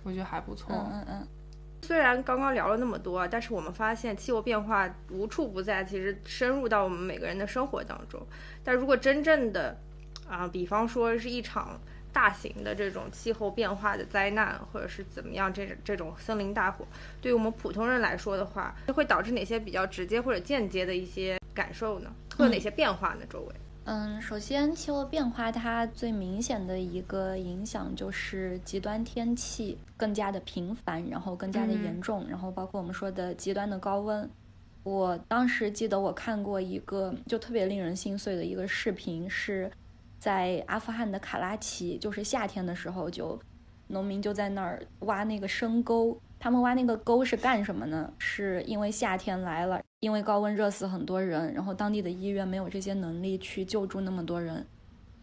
[0.03, 0.73] 我觉得还不错。
[0.73, 1.27] 嗯嗯嗯。
[1.81, 8.21] 虽然刚刚聊了那么多，但是我们发现气候变化无处不在，其实深入到我们每个人的生活当中。
[8.63, 9.77] 但如果真正的
[10.29, 11.79] 啊，比方说是一场。
[12.11, 16.85] 大型的这种气候变化的灾难，或者是怎么样，这这种森林大火，
[17.21, 22.11] 对于我们普通人来说的话，会导致哪些比较直接或者间接的一些感受呢？
[22.35, 23.21] 会有哪些变化呢？
[23.29, 23.55] 周围？
[23.85, 34.29] 嗯，首先气候变化它最明显的一个影响就是极端天气更加的频繁，然后更加的严重，然后包括我们说的极端的高温。
[34.83, 39.69] 我当时记得我看过一个就特别令人心碎的一个视频是。
[40.19, 43.39] 在阿富汗的卡拉奇，就是夏天的时候，就
[43.87, 46.19] 农民就在那儿挖那个深沟。
[46.37, 48.13] 他们挖那个沟是干什么呢？
[48.17, 54.65] 是因为夏天来了，因为高温热死很多人，然后当地的医院没有这些能力去救助那么多人，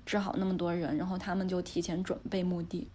[0.04, 2.88] 治好那么多人，然后他们就提前准备墓地。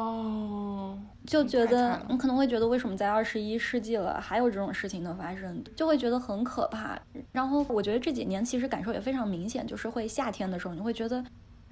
[0.00, 6.98] 哦，就觉得你可能会觉得，为什么在二十一世纪了还有这种事情的发生，就会觉得很可怕。
[7.32, 11.22] 然后我觉得这几年其实感受也非常明显，就是会夏天的时候你会觉得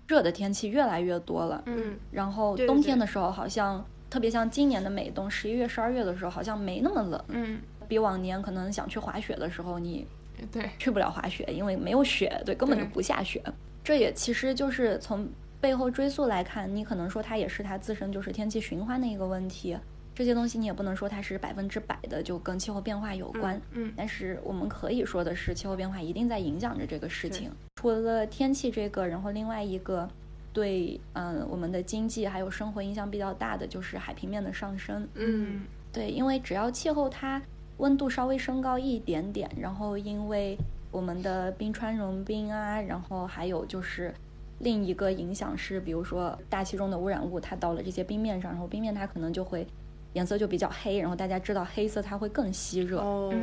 [0.07, 10.07] 热的天气越来越多了，嗯，然后冬天的时候好像特别像今年的美冬，十一月、十二月的时候好像没那么冷，嗯，比往年可能想去滑雪的时候你
[10.53, 13.43] 对去不了滑雪，因为没有雪，对，根本就不下雪。
[13.83, 15.27] 这也其实就是从。
[15.61, 19.77] 背后追溯来看，你可能说它也是它自身就是天气循环的一个问题，
[20.15, 23.61] 这些东西你也不能说它是百分之百的就跟气候变化有关。
[23.73, 27.51] 嗯，但是我们可以说的是，气候变化一定在影响着这个事情。
[27.77, 30.09] 除了天气这个，然后另外一个
[30.53, 35.09] 对嗯我们的经济还有生活影响比较大的就是海平面的上升。
[35.15, 37.43] 嗯，对，因为只要气候它
[37.79, 40.57] 温度稍微升高一点点，然后因为
[40.93, 44.15] 我们的冰川融冰啊，然后还有就是。
[44.61, 49.67] 另一个影响是，比如说大气中的污染物，它到了这些冰面上，然后冰面它可能就会
[50.15, 53.01] 颜色就比较黑，然后大家知道黑色它会更吸热，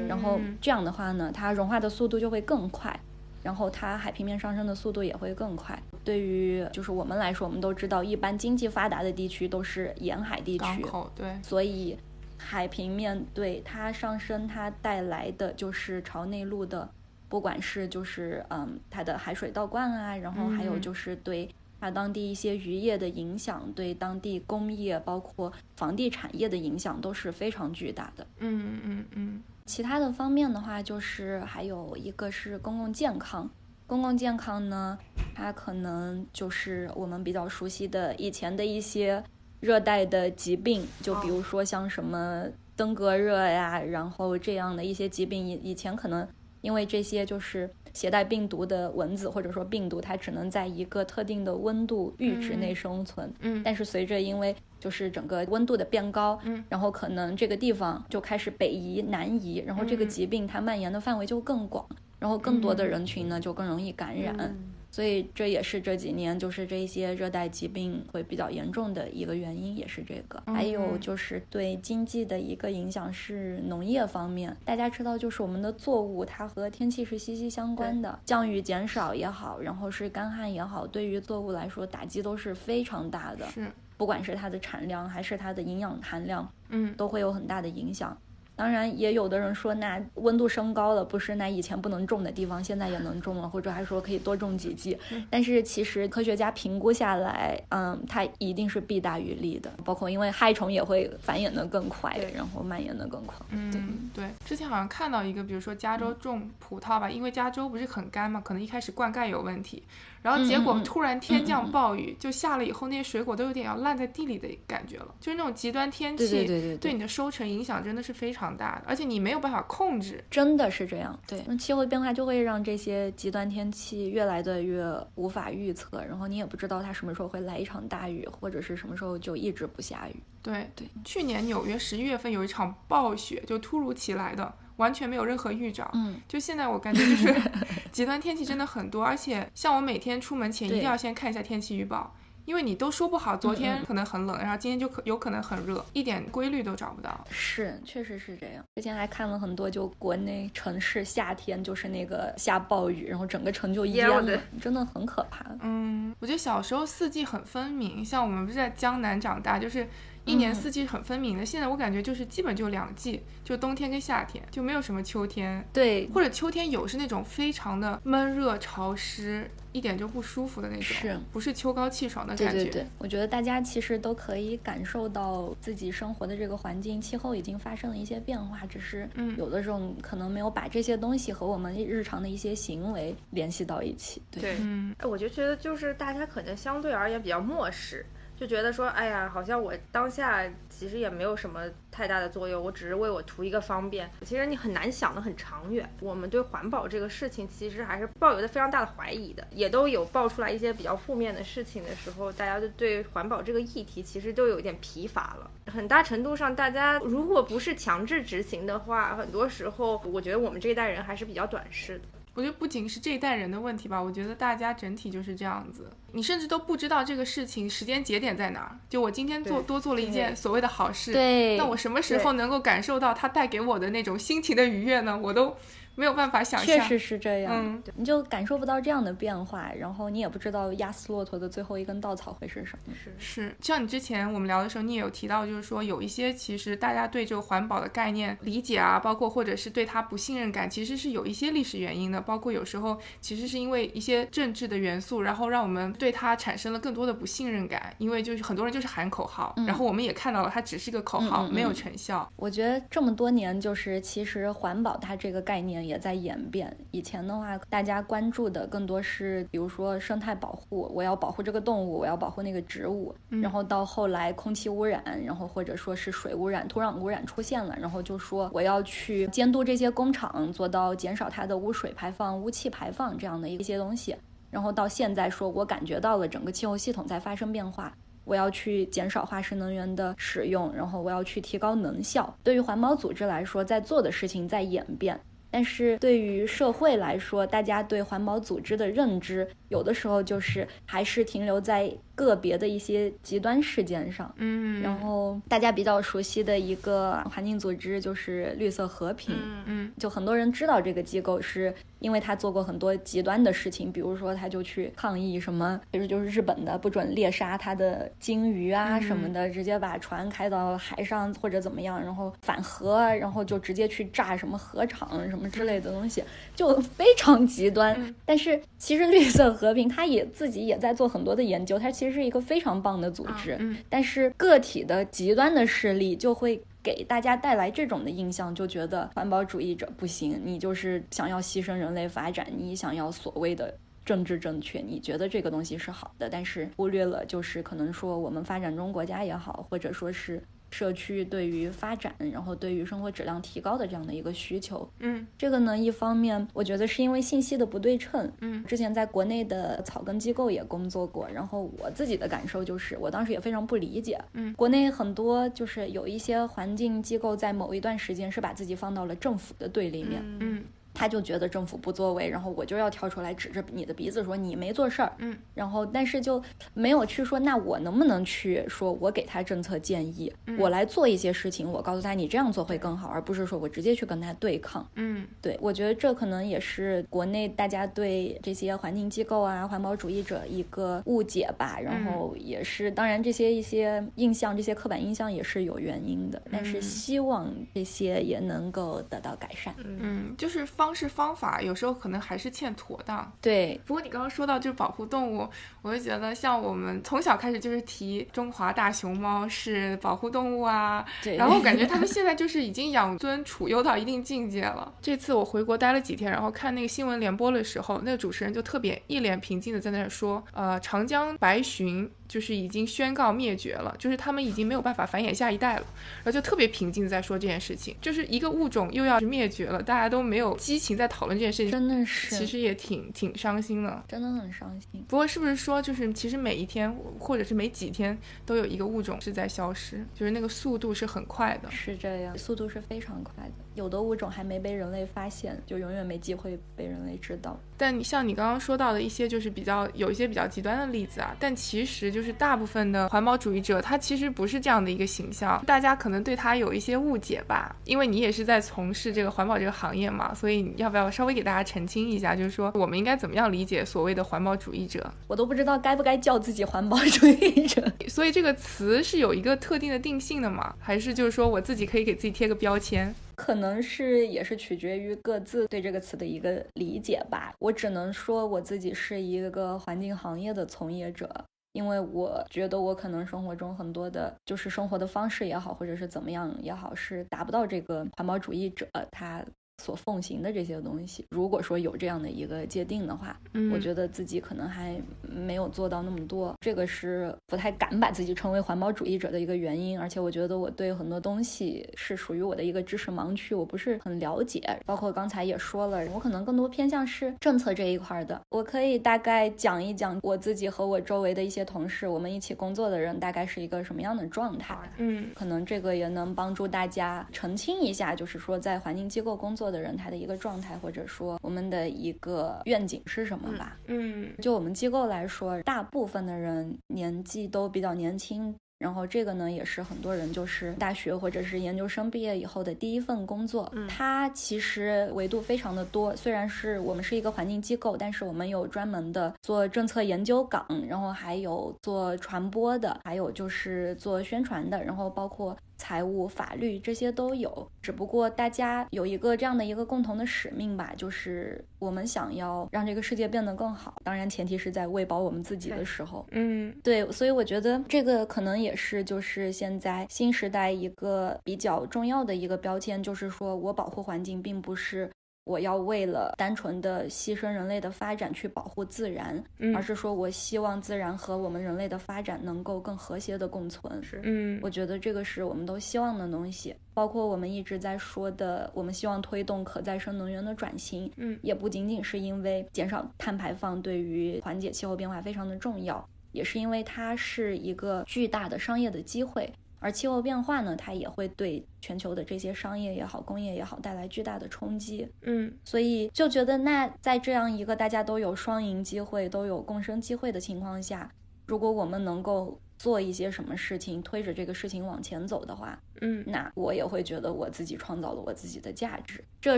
[0.08, 3.00] 然后这样的话呢，它融化的速度就会更快，
[3.44, 5.82] 然后它海平面上升的速度也会更快。
[6.04, 11.98] 对于就是我们来说，我们都知道，一般经济发达的地区都是沿海地区，对，所以
[12.38, 16.88] 海平面对它上升，它带来的就是朝内陆的，
[17.36, 28.26] 不管是就是嗯它的海水倒灌啊，然后还有就是对它当地一些渔业的影响，对当地工业包括房地产业的影响都是非常巨大的。
[28.40, 29.44] 嗯嗯嗯。
[29.66, 33.50] 其他的方面的话，就是还有一个是公共健康。
[33.86, 34.98] 公共健康呢，
[35.36, 39.22] 它可能就是我们比较熟悉的以前的一些
[39.60, 42.46] 热带的疾病，就比如说像什么
[42.78, 46.28] 登革热呀，然后这样的一些疾病，以以前可能
[46.66, 53.32] 因为这些就是携带病毒的蚊子或者说病毒，它只能在一个特定的温度阈值内生存。
[53.42, 53.62] 嗯。
[53.64, 61.86] 但是随着因为就是整个温度的变高，嗯，然后可能这个地方就开始北移、南移，然后这个疾病它蔓延的范围就更广。
[62.18, 64.58] 然后更多的人群呢，就更容易感染，
[64.96, 70.42] 所以这也是这几年就是这些热带疾病会比较严重的一个原因，也是这个。
[70.46, 83.46] 还有就是对经济的一个影响是农业方面，大家知道，就是我们的作物它和天气是息息相关的，降雨减少也好，然后是干旱也好，对于作物来说打击都是非常大的。
[83.48, 88.18] 是，不管是它的产量还是它的营养含量，嗯，都会有很大的影响。
[88.56, 94.98] 当然，也有的人说，那温度升高了，不是那以前不能种的地方，现在也能种了，或者还说可以多种几季。
[95.30, 99.70] 但是其实科学家评估下来，嗯，它一定是弊大于利的。
[99.84, 103.36] 包括因为害虫也会繁衍的更快，然后蔓延的更快。
[103.50, 104.26] 嗯，对。
[104.46, 109.84] 之前好像看到一个，比如说加州种葡萄吧，因为加州不是很干嘛，可能一开始灌溉有问题。
[110.26, 115.14] 然后结果突然天降暴雨，就下了以后，那些水果都有点要烂在地里的感觉了。
[115.20, 120.24] 就是那种极端天气对你的收成影响真的是非常大的，而且你没有办法控制。
[120.32, 124.84] 真的是这样，对，那气候变化就会让这些极端天气越来的越
[125.14, 130.16] 无法预测，然后你也不知道它什么时候会来一场大雨，或者是什么时候就一直不下雨。
[130.42, 134.52] 对对，去年纽约十一月份有一场暴雪，就突如其来的。
[134.78, 137.34] 完全没有任何预兆，嗯， 就现在我感觉就是
[137.92, 147.26] 极端天气真的很多，而且像我每天出门前一定要先看一下天气预报，因为你都说不好，昨天可能很冷，然后今天就可有可能很热，一点规律都找不到。
[147.30, 148.64] 是，确实是这样。
[148.76, 155.46] 之前还看了很多，就国内城市夏天就是那个下暴雨，然后整个城就淹了，真的很可怕。
[155.62, 159.88] 嗯，我觉得小时候四季很分明，像我们不是在江南长大，就是。
[160.26, 165.64] 一年四季很分明的，现在我感觉就是基本就两季，就冬天跟夏天，就没有什么秋天。
[165.72, 172.54] 对，或者秋天有是那种非常的闷热潮湿，一点就不舒服的那种，是不是秋高气爽的感觉？
[172.54, 179.08] 对对对，我觉得大家其实都可以感受到自己生活的这个环境气候已经发生了一些变化，只是
[179.38, 184.22] 有的时候可能没有把这些东西和我们日常的一些行为联系到一起。
[184.32, 188.04] 对，嗯，我就觉得就是大家可能相对而言比较漠视。
[188.38, 194.10] 就觉得说，哎呀，好像我当下其实也没有什么太大的作用，我只是为我图一个方便。
[194.24, 195.90] 其实你很难想得很长远。
[196.02, 205.50] 我们对环保这个事情其实还是抱有着非常大的怀疑的，也都有爆出来一些比较负面的事情的时候，大家就对环保这个议题其实都有一点疲乏了。
[205.72, 212.06] 很大程度上，大家如果不是强制执行的话，很多时候我觉得我们这一代人还是比较短视的。
[212.36, 215.90] 我觉得不仅是这一代人的问题吧，我觉得大家整体就是这样子。
[216.12, 218.78] 你甚至都不知道这个事情时间节点在哪儿。
[218.88, 225.18] 就我今天做多做了一件所谓的好事，对，那我什么时候能够感受到它带给我的那种心情的愉悦呢？
[225.18, 225.58] 我都。
[225.96, 227.54] 没有办法想象，确实是这样。
[227.56, 232.94] 嗯，你就感受不到这样的变化，然后你也不知道压死骆驼的最后一根稻草会是什么。
[232.94, 242.20] 是是，像你之前我们聊的时候，你也有提到，就是说有一些其实大家对这个环保的概念理解啊，包括或者是对它不信任感，其实是有一些历史原因的。
[242.20, 247.94] 包括有时候其实是因为一些政治的元素，然后让我们对它产生了更多的不信任感。
[248.00, 252.28] 因为就是很多人就是喊口号，然后我们也看到了它只是一个口号，没有成效。
[252.36, 255.85] 我觉得这么多年，就是其实环保它这个概念。
[255.86, 256.76] 也在演变。
[256.92, 263.14] 以前的话，大家关注的更多是，比如说生态保护，我要保护这个动物，我要保护那个植物。
[263.30, 274.16] 然后到后来，空气污染，然后或者说是水污染、土壤污染出现了，然后就说我要去监督这些工厂，做到减少它的污水排放、污气排放这样的一些东西。
[274.50, 277.94] 然后到现在说，我感觉到了整个气候系统在发生变化。
[278.24, 282.36] 我要去减少化石能源的使用，然后我要去提高能效。
[282.42, 285.20] 对于环保组织来说，在做的事情在演变。
[285.50, 294.34] 但是对于社会来说，大家对环保组织的认知，有的时候就是还是停留在个别的一些极端事件上。
[294.38, 316.24] 嗯，然后大家比较熟悉的一个环境组织就是绿色和平，嗯嗯就很多人知道这个机构是因为他做过很多极端的事情，比如说他就去抗议什么，比如就是日本的不准猎杀他的鲸鱼啊嗯什么的，直接把船开到海上或者怎么样，然后反核，然后就直接去炸什么核厂什么之类的东西，
[316.56, 317.96] 就非常极端。
[317.98, 323.56] 嗯但是其实绿色和平他也自己也在做很多的研究，他其实是一个非常棒的组织。
[323.60, 333.78] 嗯但是个体的极端的势力就会给大家带来这种的印象，就觉得环保主义者不行，你就是想要牺牲人类发展，你想要所谓的。
[334.06, 340.40] 政治正确，你觉得这个东西是好的，但是忽略了就是可能说我们发展中国家也好，或者说是
[340.72, 344.90] 社区对于发展，然后对于生活质量提高的这样的一个需求。
[345.00, 345.26] 嗯。
[345.38, 348.64] 这个呢，一方面我觉得是因为信息的不对称，嗯。
[348.66, 354.54] 之前在国内的草根机构也工作过，然后我自己的感受就是，我当时也非常不理解，嗯。
[354.54, 360.64] 国内很多就是有一些环境机构在某一段时间是把自己放到了政府的对立面，嗯
[360.96, 366.42] 他就觉得政府不作为，然后我就要跳出来指着你的鼻子说你没做事儿，嗯，然后但是就
[366.74, 374.88] 没有去说那我能不能去说我给他政策建议，嗯我来做一些事情，我告诉他你这样做会更好，而不是说我直接去跟他对抗。
[374.96, 381.78] 嗯对，我觉得这可能也是国内大家对这些环境机构啊、环保主义者一个误解吧。
[381.80, 389.74] 然后也是，当然这些一些印象、这些刻板印象也是有原因的，但是嗯希望这些也能够得到改善。
[389.78, 393.32] 嗯，就是方式方法有时候可能还是欠妥当。
[393.42, 395.48] 对，不过你刚刚说到就是保护动物，
[395.82, 404.94] 我就觉得像我们从小开始就是提中华大熊猫是保护动物啊，对，然后感觉他们现在就是已经养尊处优到一定境界了。
[405.02, 415.86] 这次我回国待了几天，然后看那个新闻联播的时候，那个主持人就特别一脸平静的在那儿说，呃，长江白鲟就是已经宣告灭绝了，就是他们已经没有办法繁衍下一代了，
[416.18, 424.04] 然后就特别平静地在说这件事情，就是一个物种又要灭绝了，大家都没有激情在讨论这件事情，真的是，其实也挺挺伤心的。
[424.08, 425.04] 真的很伤心。
[425.08, 431.70] 不过是不是说，就是其实每一天或者是每几天都有一个物种是在消失，就是那个速度是很快的。
[431.72, 433.65] 是这样，速度是非常快的。
[433.76, 437.60] 有的物种还没被人类发现，就永远没机会被人类知道。
[437.78, 447.76] 但你像你刚刚说到的一些，就是比较有一些比较极端的例子啊，但其实就是大部分的环保主义者，他其实不是这样的一个形象，大家可能对他有一些误解吧。
[447.84, 455.14] 因为你也是在从事这个环保这个行业嘛，所以你要不要稍微给大家澄清一下，就是说我们应该怎么样理解所谓的环保主义者？
[455.28, 457.84] 我都不知道该不该叫自己环保主义者。
[458.08, 460.74] 所以这个词是有一个特定的定性的吗？
[460.80, 463.14] 还是就是说我自己可以给自己贴个标签？
[463.36, 467.54] 可能是也是取决于各自对这个词的一个理解吧。
[467.60, 471.30] 我只能说我自己是一个环境行业的从业者，
[471.74, 479.46] 因为我觉得我可能生活中很多的，就是生活的方式也好，或者是怎么样也好，是达不到这个环保主义者他
[479.82, 481.26] 所奉行的这些东西。
[481.30, 490.00] 如果说有这样的一个界定的话，嗯我觉得自己可能还没有做到那么多，这个是不太敢把自己称为环保主义者的一个原因。
[490.00, 494.62] 而且我觉得我对很多东西是属于我的一个知识盲区，我不是很了解。
[494.86, 498.40] 包括刚才也说了，我可能更多偏向是政策这一块的。
[498.50, 504.76] 我可以大概讲一讲我自己和我周围的一些同事，我们一起工作的人大概是一个什么样的状态。
[504.98, 513.78] 嗯可能这个也能帮助大家澄清一下，就是说在环境机构工作的人他的一个状态，或者说我们的一个愿景是什么吧。
[513.88, 518.54] 嗯就我们机构来说，大部分的人年纪都比较年轻。
[518.78, 523.72] 然后这个呢，也是很多人就是大学或者是研究生毕业以后的第一份工作。
[523.74, 537.70] 嗯它其实维度非常的多，虽然是我们是一个环境机构，但是我们有专门的做政策研究岗，然后还有做传播的，还有就是做宣传的，然后包括财务、法律这些都有。
[537.82, 543.96] 只不过大家有一个这样的一个共同的使命吧，就是我们想要让这个世界变得更好。
[544.04, 546.26] 当然，前提是在喂饱我们自己的时候。
[546.32, 555.10] 嗯对，所以我觉得这个可能也是就是现在新时代一个比较重要的一个标签，就是说我保护环境并不是。
[555.46, 564.04] 我要为了单纯的牺牲人类的发展去保护自然，嗯而是说我希望自然和我们人类的发展能够更和谐的共存。
[564.04, 579.48] 是嗯我觉得这个是我们都希望的东西，包括我们一直在说的，我们希望推动可再生能源的转型，嗯也不仅仅是因为减少碳排放对于缓解气候变化非常的重要，也是因为它是一个巨大的商业的机会。
[579.86, 585.08] 而气候变化呢，它也会对全球的这些商业也好、工业也好带来巨大的冲击。
[585.22, 591.12] 嗯所以就觉得，那在这样一个大家都有双赢机会、都有共生机会的情况下，
[591.46, 599.24] 如果我们能够做一些什么事情，推着这个事情往前走的话，嗯，那我也会觉得我自己创造了我自己的价值。
[599.40, 599.58] 这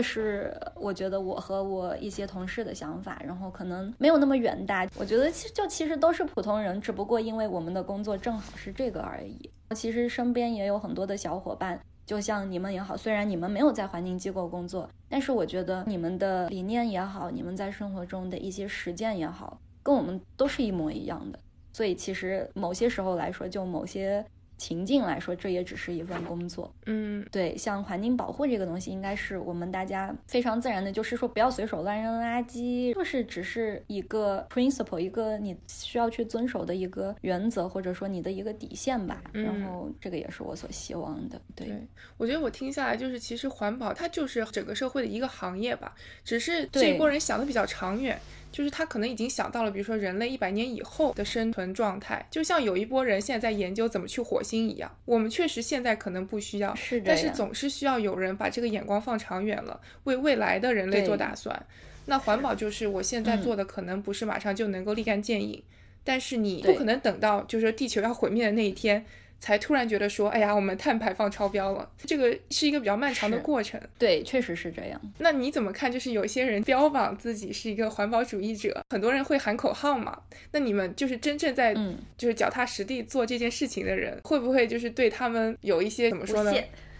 [0.00, 4.88] 是我觉得我和我一些同事的想法，然后可能没有那么远大。
[4.96, 9.50] 我觉得其实就其实都是普通人，只不过因为我们的工作正好是这个而已。
[9.74, 11.80] 其实身边也有很多的小伙伴。
[12.06, 21.38] 就像你们也好，虽然你们没有在环境机构工作，但是我觉得你们的理念也好，你们在生活中的一些实践也好，跟我们都是一模一样的。
[21.78, 24.24] 所以其实某些时候来说，就某些。
[24.60, 26.74] 情境来说，这也只是一份工作。
[26.86, 39.22] 嗯，对，像环境保护这个东西，应该是我们大家非常自然的，就是说不要随手乱扔垃圾，就是只是一个 principle，一个你需要去遵守的一个原则，或者说你的一个底线吧。
[39.32, 41.40] 然后这个也是我所希望的。
[41.54, 41.72] 对，
[42.16, 48.18] 我觉得我听下来，就是其实环保它就是整个社会的一个行业吧，只是这一波人想的比较长远。
[48.50, 54.90] 就是他可能已经想到了，比如说人类一百年以后的生存状态，就像有一波人现在在研究怎么去火星一样。
[55.04, 61.66] 我们确实现在可能不需要，是，但是总是需要有人把这个眼光放长远了，为未来的人类做打算。
[62.06, 65.62] 那环保就是我现在做的，可能不是马上就能够立竿见影，
[66.02, 69.04] 但是你不可能等到就是地球要毁灭的那一天。
[69.38, 73.80] 才突然觉得说，哎呀，我们碳排放超标了，这个是一个比较漫长的过程。
[73.98, 75.00] 对，确实是这样。
[75.18, 75.90] 那你怎么看？
[75.90, 80.18] 就是有些人标榜自己是一个环保主义者，很多人会喊口号嘛。
[80.52, 81.74] 那你们就是真正在，
[82.16, 86.52] 就是脚踏实地做这件事情的人，会不会就是对他们有一些怎么说呢？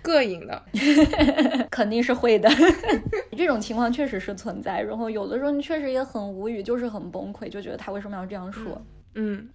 [0.03, 0.62] 膈应的？
[1.70, 2.49] 肯定是会的。
[3.36, 4.80] 这种情况确实是存在。
[4.80, 8.72] 然后有的时候你确实也很无语，就是很崩溃，就觉得他为什么要这样说。
[8.74, 8.86] 嗯，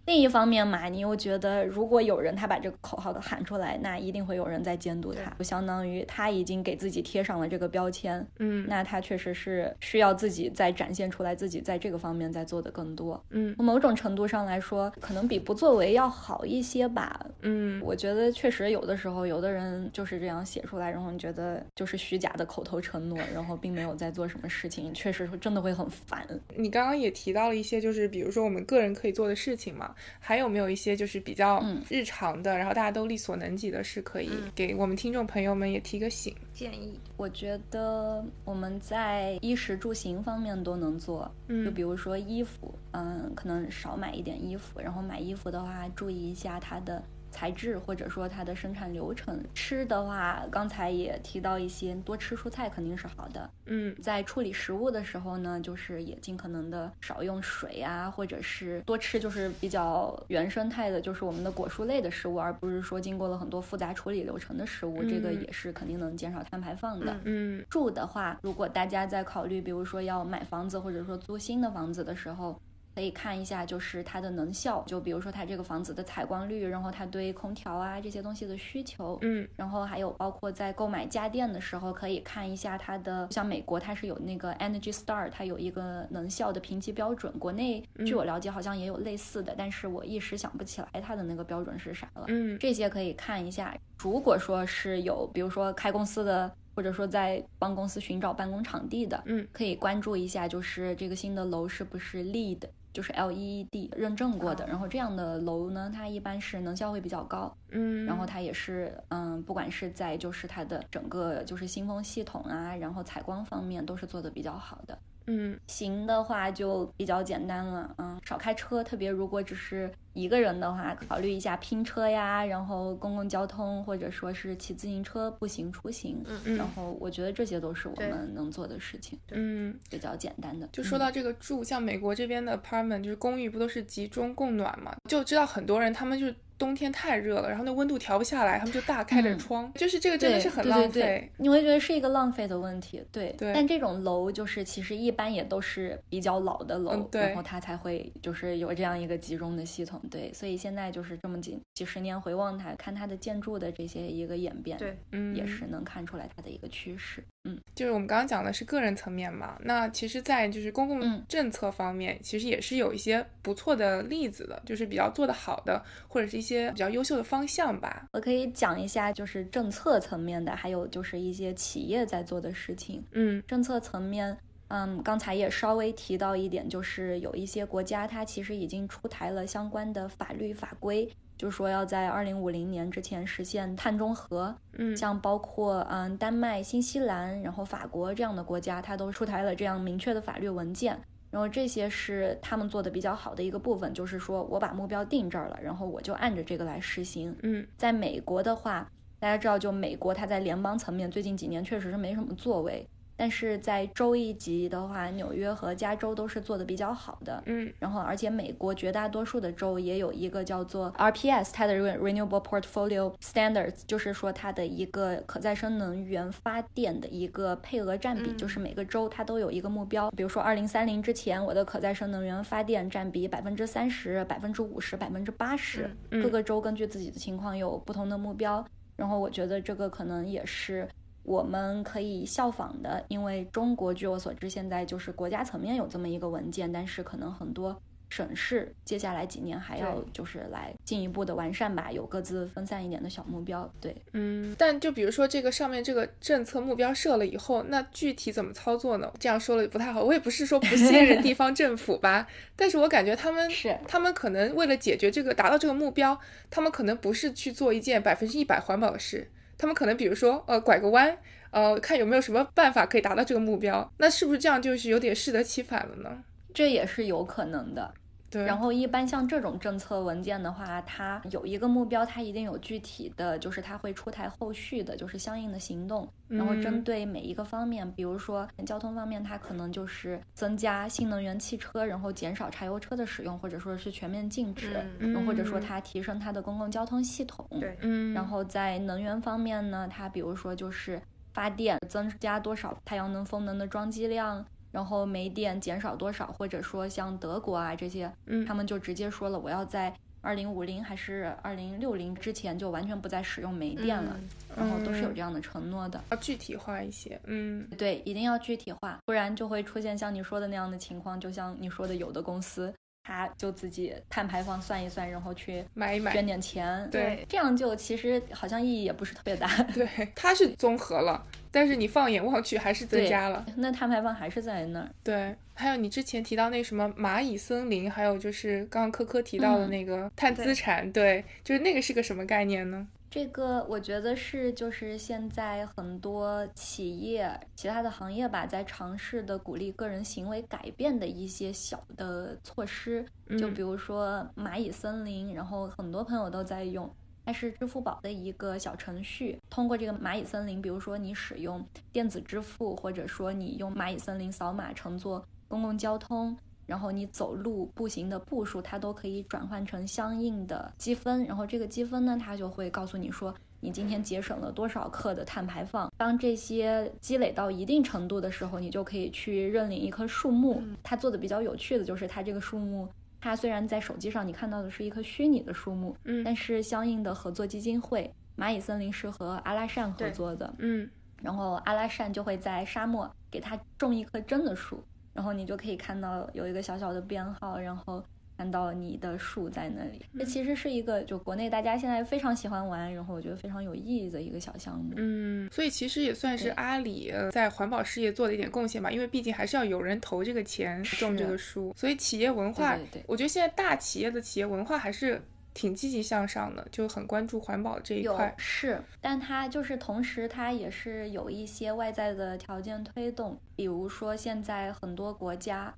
[0.05, 8.26] 另一方面嘛，你又觉得如果有人他把这个口号都喊出来，那一定会有人在监督他，就相当于他已经给自己贴上了这个标签。
[8.39, 13.24] 嗯，那他确实是需要自己再展现出来，自己在这个方面在做的更多。
[13.30, 17.26] 嗯，从某种程度上来说，可能比不作为要好一些吧。
[17.41, 26.28] 嗯，我觉得确实有的时候，有的人就是这样写出来，然后你觉得就是虚假的口头承诺，然后并没有在做什么事情，确实真的会很烦。
[26.55, 30.34] 你刚刚也提到了一些，就是比如说我们个人可以做的事情嘛，还。
[30.34, 36.99] 还有没有一些就是比较日常的，然后大家都力所能及的，是可以给我们听众朋友们也提个醒建议？
[37.18, 41.32] 我觉得我们在衣食住行方面都能做，
[41.64, 47.04] 就比如说衣服，嗯，可能少买一点衣服，然后买衣服的话，注意一下它的。
[47.34, 53.49] 材质或者说它的生产流程，吃的话，刚才也提到一些，多吃蔬菜肯定是好的。
[53.65, 67.17] 嗯，在处理食物的时候呢，就是也尽可能的少用水啊，或者是多吃就是比较原生态的，就是我们的果蔬类的食物，而不是说经过了很多复杂处理流程的食物，这个也是肯定能减少碳排放的。
[67.23, 72.59] 嗯，住的话，如果大家在考虑，比如说要买房子或者说租新的房子的时候。
[72.96, 93.76] 可以看一下，就是它的能效，就比如说它这个房子的采光率，然后它对空调啊这些东西的需求，嗯，然后还有包括在购买家电的时候，可以看一下它的，像美国它是有那个 Energy Star，它有一个能效的评级标准，国内据我了解好像也有类似的，但是我一时想不起来它的那个标准是啥了，嗯，这些可以看一下。
[93.98, 96.52] 如果说是有，比如说开公司的。
[96.76, 102.62] 或者说在帮公司寻找办公场地的，嗯，可以关注一下，就是这个新的楼是不是 LEED，
[102.94, 104.66] 就是 LEED 认证过的。
[104.68, 114.98] 然后这样的楼呢，它一般是能效会比较高，嗯，然后它也是，嗯，不管是在就是它的整个就是新风系统啊，然后采光方面都是做的比较好的。
[115.28, 130.67] 嗯，行的话就比较简单了，嗯，少开车，特别如果只是一个人的话，考虑一下拼车呀，然后公共交通或者说是骑自行车、步行出行，嗯嗯，然后我觉得这些都是我们能做的事情，嗯，比较简单的。
[130.71, 134.95] 就说到这个住，像美国这边的 apartment 就是公寓，不都是集中供暖嘛？
[135.09, 136.34] 就知道很多人他们就。
[136.58, 141.30] 冬天太热了，然后那温度调不下来，他们就大开着窗，就是这个真的是很浪费。
[141.38, 143.34] 你会觉得是一个浪费的问题，对。
[143.38, 143.54] 对。
[143.54, 150.32] 但这种楼就是其实一般也都是比较老的楼，然后它才会就是有这样一个集中的系统，对。
[150.34, 157.24] 所以现在就是这么几几十年回望它，看它的建筑的这些一个演变，对，嗯，也是能看出来它的一个趋势。
[157.46, 168.06] 嗯，就是我们刚刚讲的是个人层面嘛，那其实，在就是公共政策方面，其实也是有一些不错的例子的，就是比较做得好的，或者是一些比较优秀的方向吧。
[168.14, 173.04] 我可以讲一下，就是政策层面的，还有就是一些企业在做的事情。
[173.12, 174.38] 嗯，政策层面，
[174.70, 181.10] 嗯，刚才也稍微提到一点，就是有一些国家它其实已经出台了相关的法律法规。
[181.38, 190.99] 就是说要在二零五零年之前实现碳中和，嗯，像包括嗯丹麦、新西兰，然后法国这样的国家，它都出台了这样明确的法律文件。
[191.31, 197.36] 然后这些是他们做的比较好的一个部分，就是说我把目标定这儿了，然后我就按着这个来实行。
[197.41, 198.88] 嗯，在美国的话，
[199.19, 202.88] 大家知道，就美国它在联邦层面最近几年确实是没什么作为。
[203.16, 207.41] 但是在州一级的话，纽约和加州都是做的比较好的。
[207.45, 220.09] 嗯，然后而且美国绝大多数的州也有一个叫做 RPS，它的 Renewable Portfolio Standards，就是说它的一个可再生能源发电的一个配额占比，就是每个州它都有一个目标。
[220.11, 225.89] 比如说二零三零之前，我的可再生能源发电占比百分之三十、百分之五十、百分之八十。
[226.09, 228.66] 各个州根据自己的情况有不同的目标。
[228.95, 230.88] 然后我觉得这个可能也是。
[231.24, 243.67] 我们可以效仿的，因为中国据我所知，现在就是国家层面有这么一个文件，但是可能很多省市接下来几年还要就是来进一步的完善吧，有各自分散一点的小目标。
[243.82, 249.11] 对，嗯，但就比如说这个上面这个政策目标设了以后，那具体怎么操作呢？
[249.17, 256.19] 这样说了不太好，我也不是说不信任地方政府吧， 但是我感觉他们是他们可能为了解决这个达到这个目标，
[256.51, 259.32] 他们可能不是去做一件百分之一百环保的事。
[259.64, 261.18] 他们可能比如说，呃，拐个弯，
[261.49, 263.89] 呃，看有没有什么办法可以达到这个目标。
[263.97, 266.22] 那是不是这样就是有点适得其反了呢？
[266.53, 267.93] 这也是有可能的。
[268.34, 268.43] 对。
[268.45, 276.09] 然后一般像这种政策文件的话，它有一个目标，它一定有具体的就是它会出台后续的，就是相应的行动。
[276.27, 287.45] 然后针对每一个方面，比如说交通方面，它可能就是增加新能源汽车，然后减少柴油车的使用，或者说是全面禁止，然后或者说它提升它的公共交通系统。
[287.59, 288.15] 对，嗯。
[288.15, 290.99] 然后在能源方面呢，它比如说就是
[291.34, 294.43] 发电增加多少太阳能、风能的装机量，
[294.74, 299.93] 然后煤电减少多少，或者说像德国啊这些，嗯，他们就直接说了，我要在。
[300.26, 304.17] 二零五零还是二零六零之前就完全不再使用煤电了，
[304.55, 306.01] 然后都是有这样的承诺的。
[306.11, 311.19] 要具体化一些，嗯，对，一定要具体化，不然就会出现像你说的那样的情况。
[311.19, 312.74] 就像你说的，有的公司
[313.04, 319.47] 他就自己碳排放算一算，然后去买一买，捐点钱，对，这样就其实好像意义也不是特别大。
[319.74, 321.26] 对，它是综合了。
[321.51, 324.89] 但是你放眼望去还是增加了，那碳排放还是在那儿。
[325.04, 332.88] 对，还有你之前提到那什么蚂蚁森林，还有就是刚刚科科提到的那个碳资产，对，就是那个是个什么概念呢？
[333.14, 343.05] 这个我觉得是就是现在很多企业、其他的行业吧，在尝试的鼓励个人行为改变的一些小的措施，
[343.38, 346.91] 就比如说蚂蚁森林，然后很多朋友都在用。
[347.24, 356.36] 它是支付宝的一个小程序，通过这个蚂蚁森林，比如说你使用电子支付，或者说你用蚂蚁森林扫码乘坐公共交通，
[356.66, 365.91] 然后你走路步行的步数，它都可以转换成相应的积分，然后这个积分呢，它就会告诉你说你今天节省了多少克的碳排放。
[365.97, 370.61] 当这些积累到一定程度的时候，你就可以去认领一棵树木。
[370.84, 372.88] 它做的比较有趣的就是它这个树木。
[373.22, 380.89] 它虽然在手机上你看到的是一棵虚拟的树木，嗯，但是相应的合作基金会蚂蚁森林是和阿拉善合作的，嗯，
[381.22, 384.84] 然后阿拉善就会在沙漠给它种一棵真的树，
[385.14, 388.03] 然后你就可以看到有一个小小的编号，然后。
[388.36, 394.91] 看到你的树在那里，这其实是一个就国内大家现在非常喜欢玩，然后我觉得非常有意义的一个小项目。
[394.95, 405.22] 嗯，所以其实也算是阿里在环保事业做的一点贡献吧，因为毕竟还是要有人投这个钱种这个树，所以企业文化，我觉得现在大企业的企业文化还是
[405.54, 408.34] 挺积极向上的，就很关注环保这一块。
[408.38, 415.74] 是，但它就是同时它也是有一些外在的条件推动，比如说现在很多国家。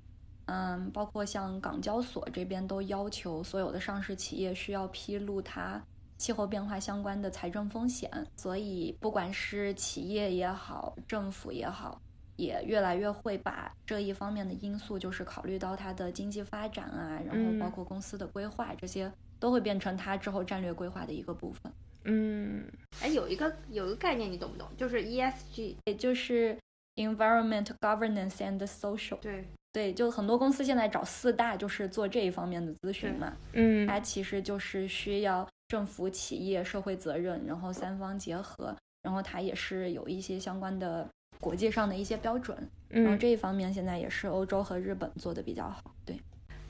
[0.48, 5.82] 嗯，包括像港交所这边都要求所有的上市企业需要披露它
[6.18, 12.00] 气候变化相关的财政风险，所以不管是企业也好，政府也好，
[12.36, 21.72] 也越来越会把这一方面的因素，就是考虑到它的经济发展啊，然后包括公司的规划，这些都会变成他之后战略规划的一个部分。
[22.04, 22.64] 嗯，
[23.00, 24.68] 哎，有一个有一个概念你懂不懂？
[24.76, 26.56] 就是 ESG，也就是
[26.96, 29.18] Environment Governance and Social。
[29.20, 29.44] 对。
[29.72, 41.06] 对，就很多公司现在找四大就是做这一方面的咨询嘛，嗯，它其实就是需要政府、企业、社会责任，然后三方结合，然后它也是有一些相关的
[41.40, 42.56] 国际上的一些标准，
[42.88, 45.94] 然后这一方面现在也是欧洲和日本做的比较好。
[46.06, 46.18] 对，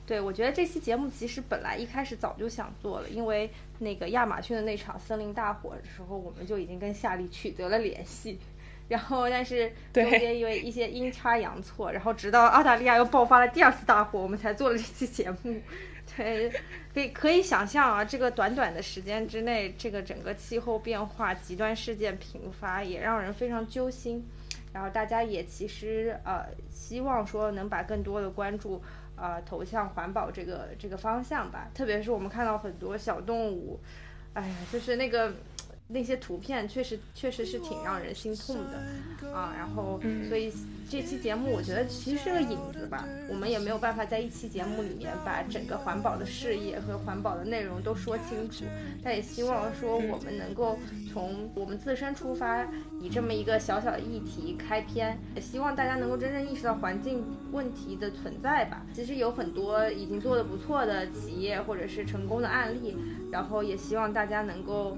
[0.07, 3.47] 对我觉得这期节目其实本来一开始早就想做了，因为
[3.77, 8.39] 那个亚马逊的那场森林大火的时候，我们就已经跟夏利取得了联系。
[8.87, 15.61] 然后，但是中间因为一些阴差阳错，然后直到澳大利亚又爆发了第二次大火，我们才做了这期节目。
[16.15, 16.49] 对，
[16.93, 24.25] 可以可以想象啊，这个短短的时间之内，这个整个气候变化、极端事件频发，也让人非常揪心。
[24.71, 28.81] 然后大家也其实呃希望说能把更多的关注
[29.17, 31.67] 呃投向环保这个这个方向吧。
[31.73, 33.79] 特别是我们看到很多小动物，
[34.33, 35.33] 哎呀，就是那个。
[35.89, 40.51] 那些图片确实确实是挺让人心痛的啊，然后所以
[40.89, 48.65] 这期节目我觉得其实是个引子吧，我们也没有办法在一期节目里面把整个环保的事业和环保的内容都说清楚，
[49.01, 50.77] 但也希望说我们能够
[51.11, 52.65] 从我们自身出发，
[52.99, 58.85] 以这么一个小小的议题开篇，也希望大家能够真正意识到环境问题的存在吧。
[58.93, 62.97] 其实有很多已经做得不错的企业或者是成功的案例，
[63.31, 64.97] 然后也希望大家能够。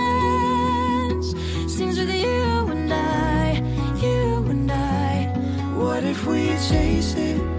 [6.21, 7.50] if we chase it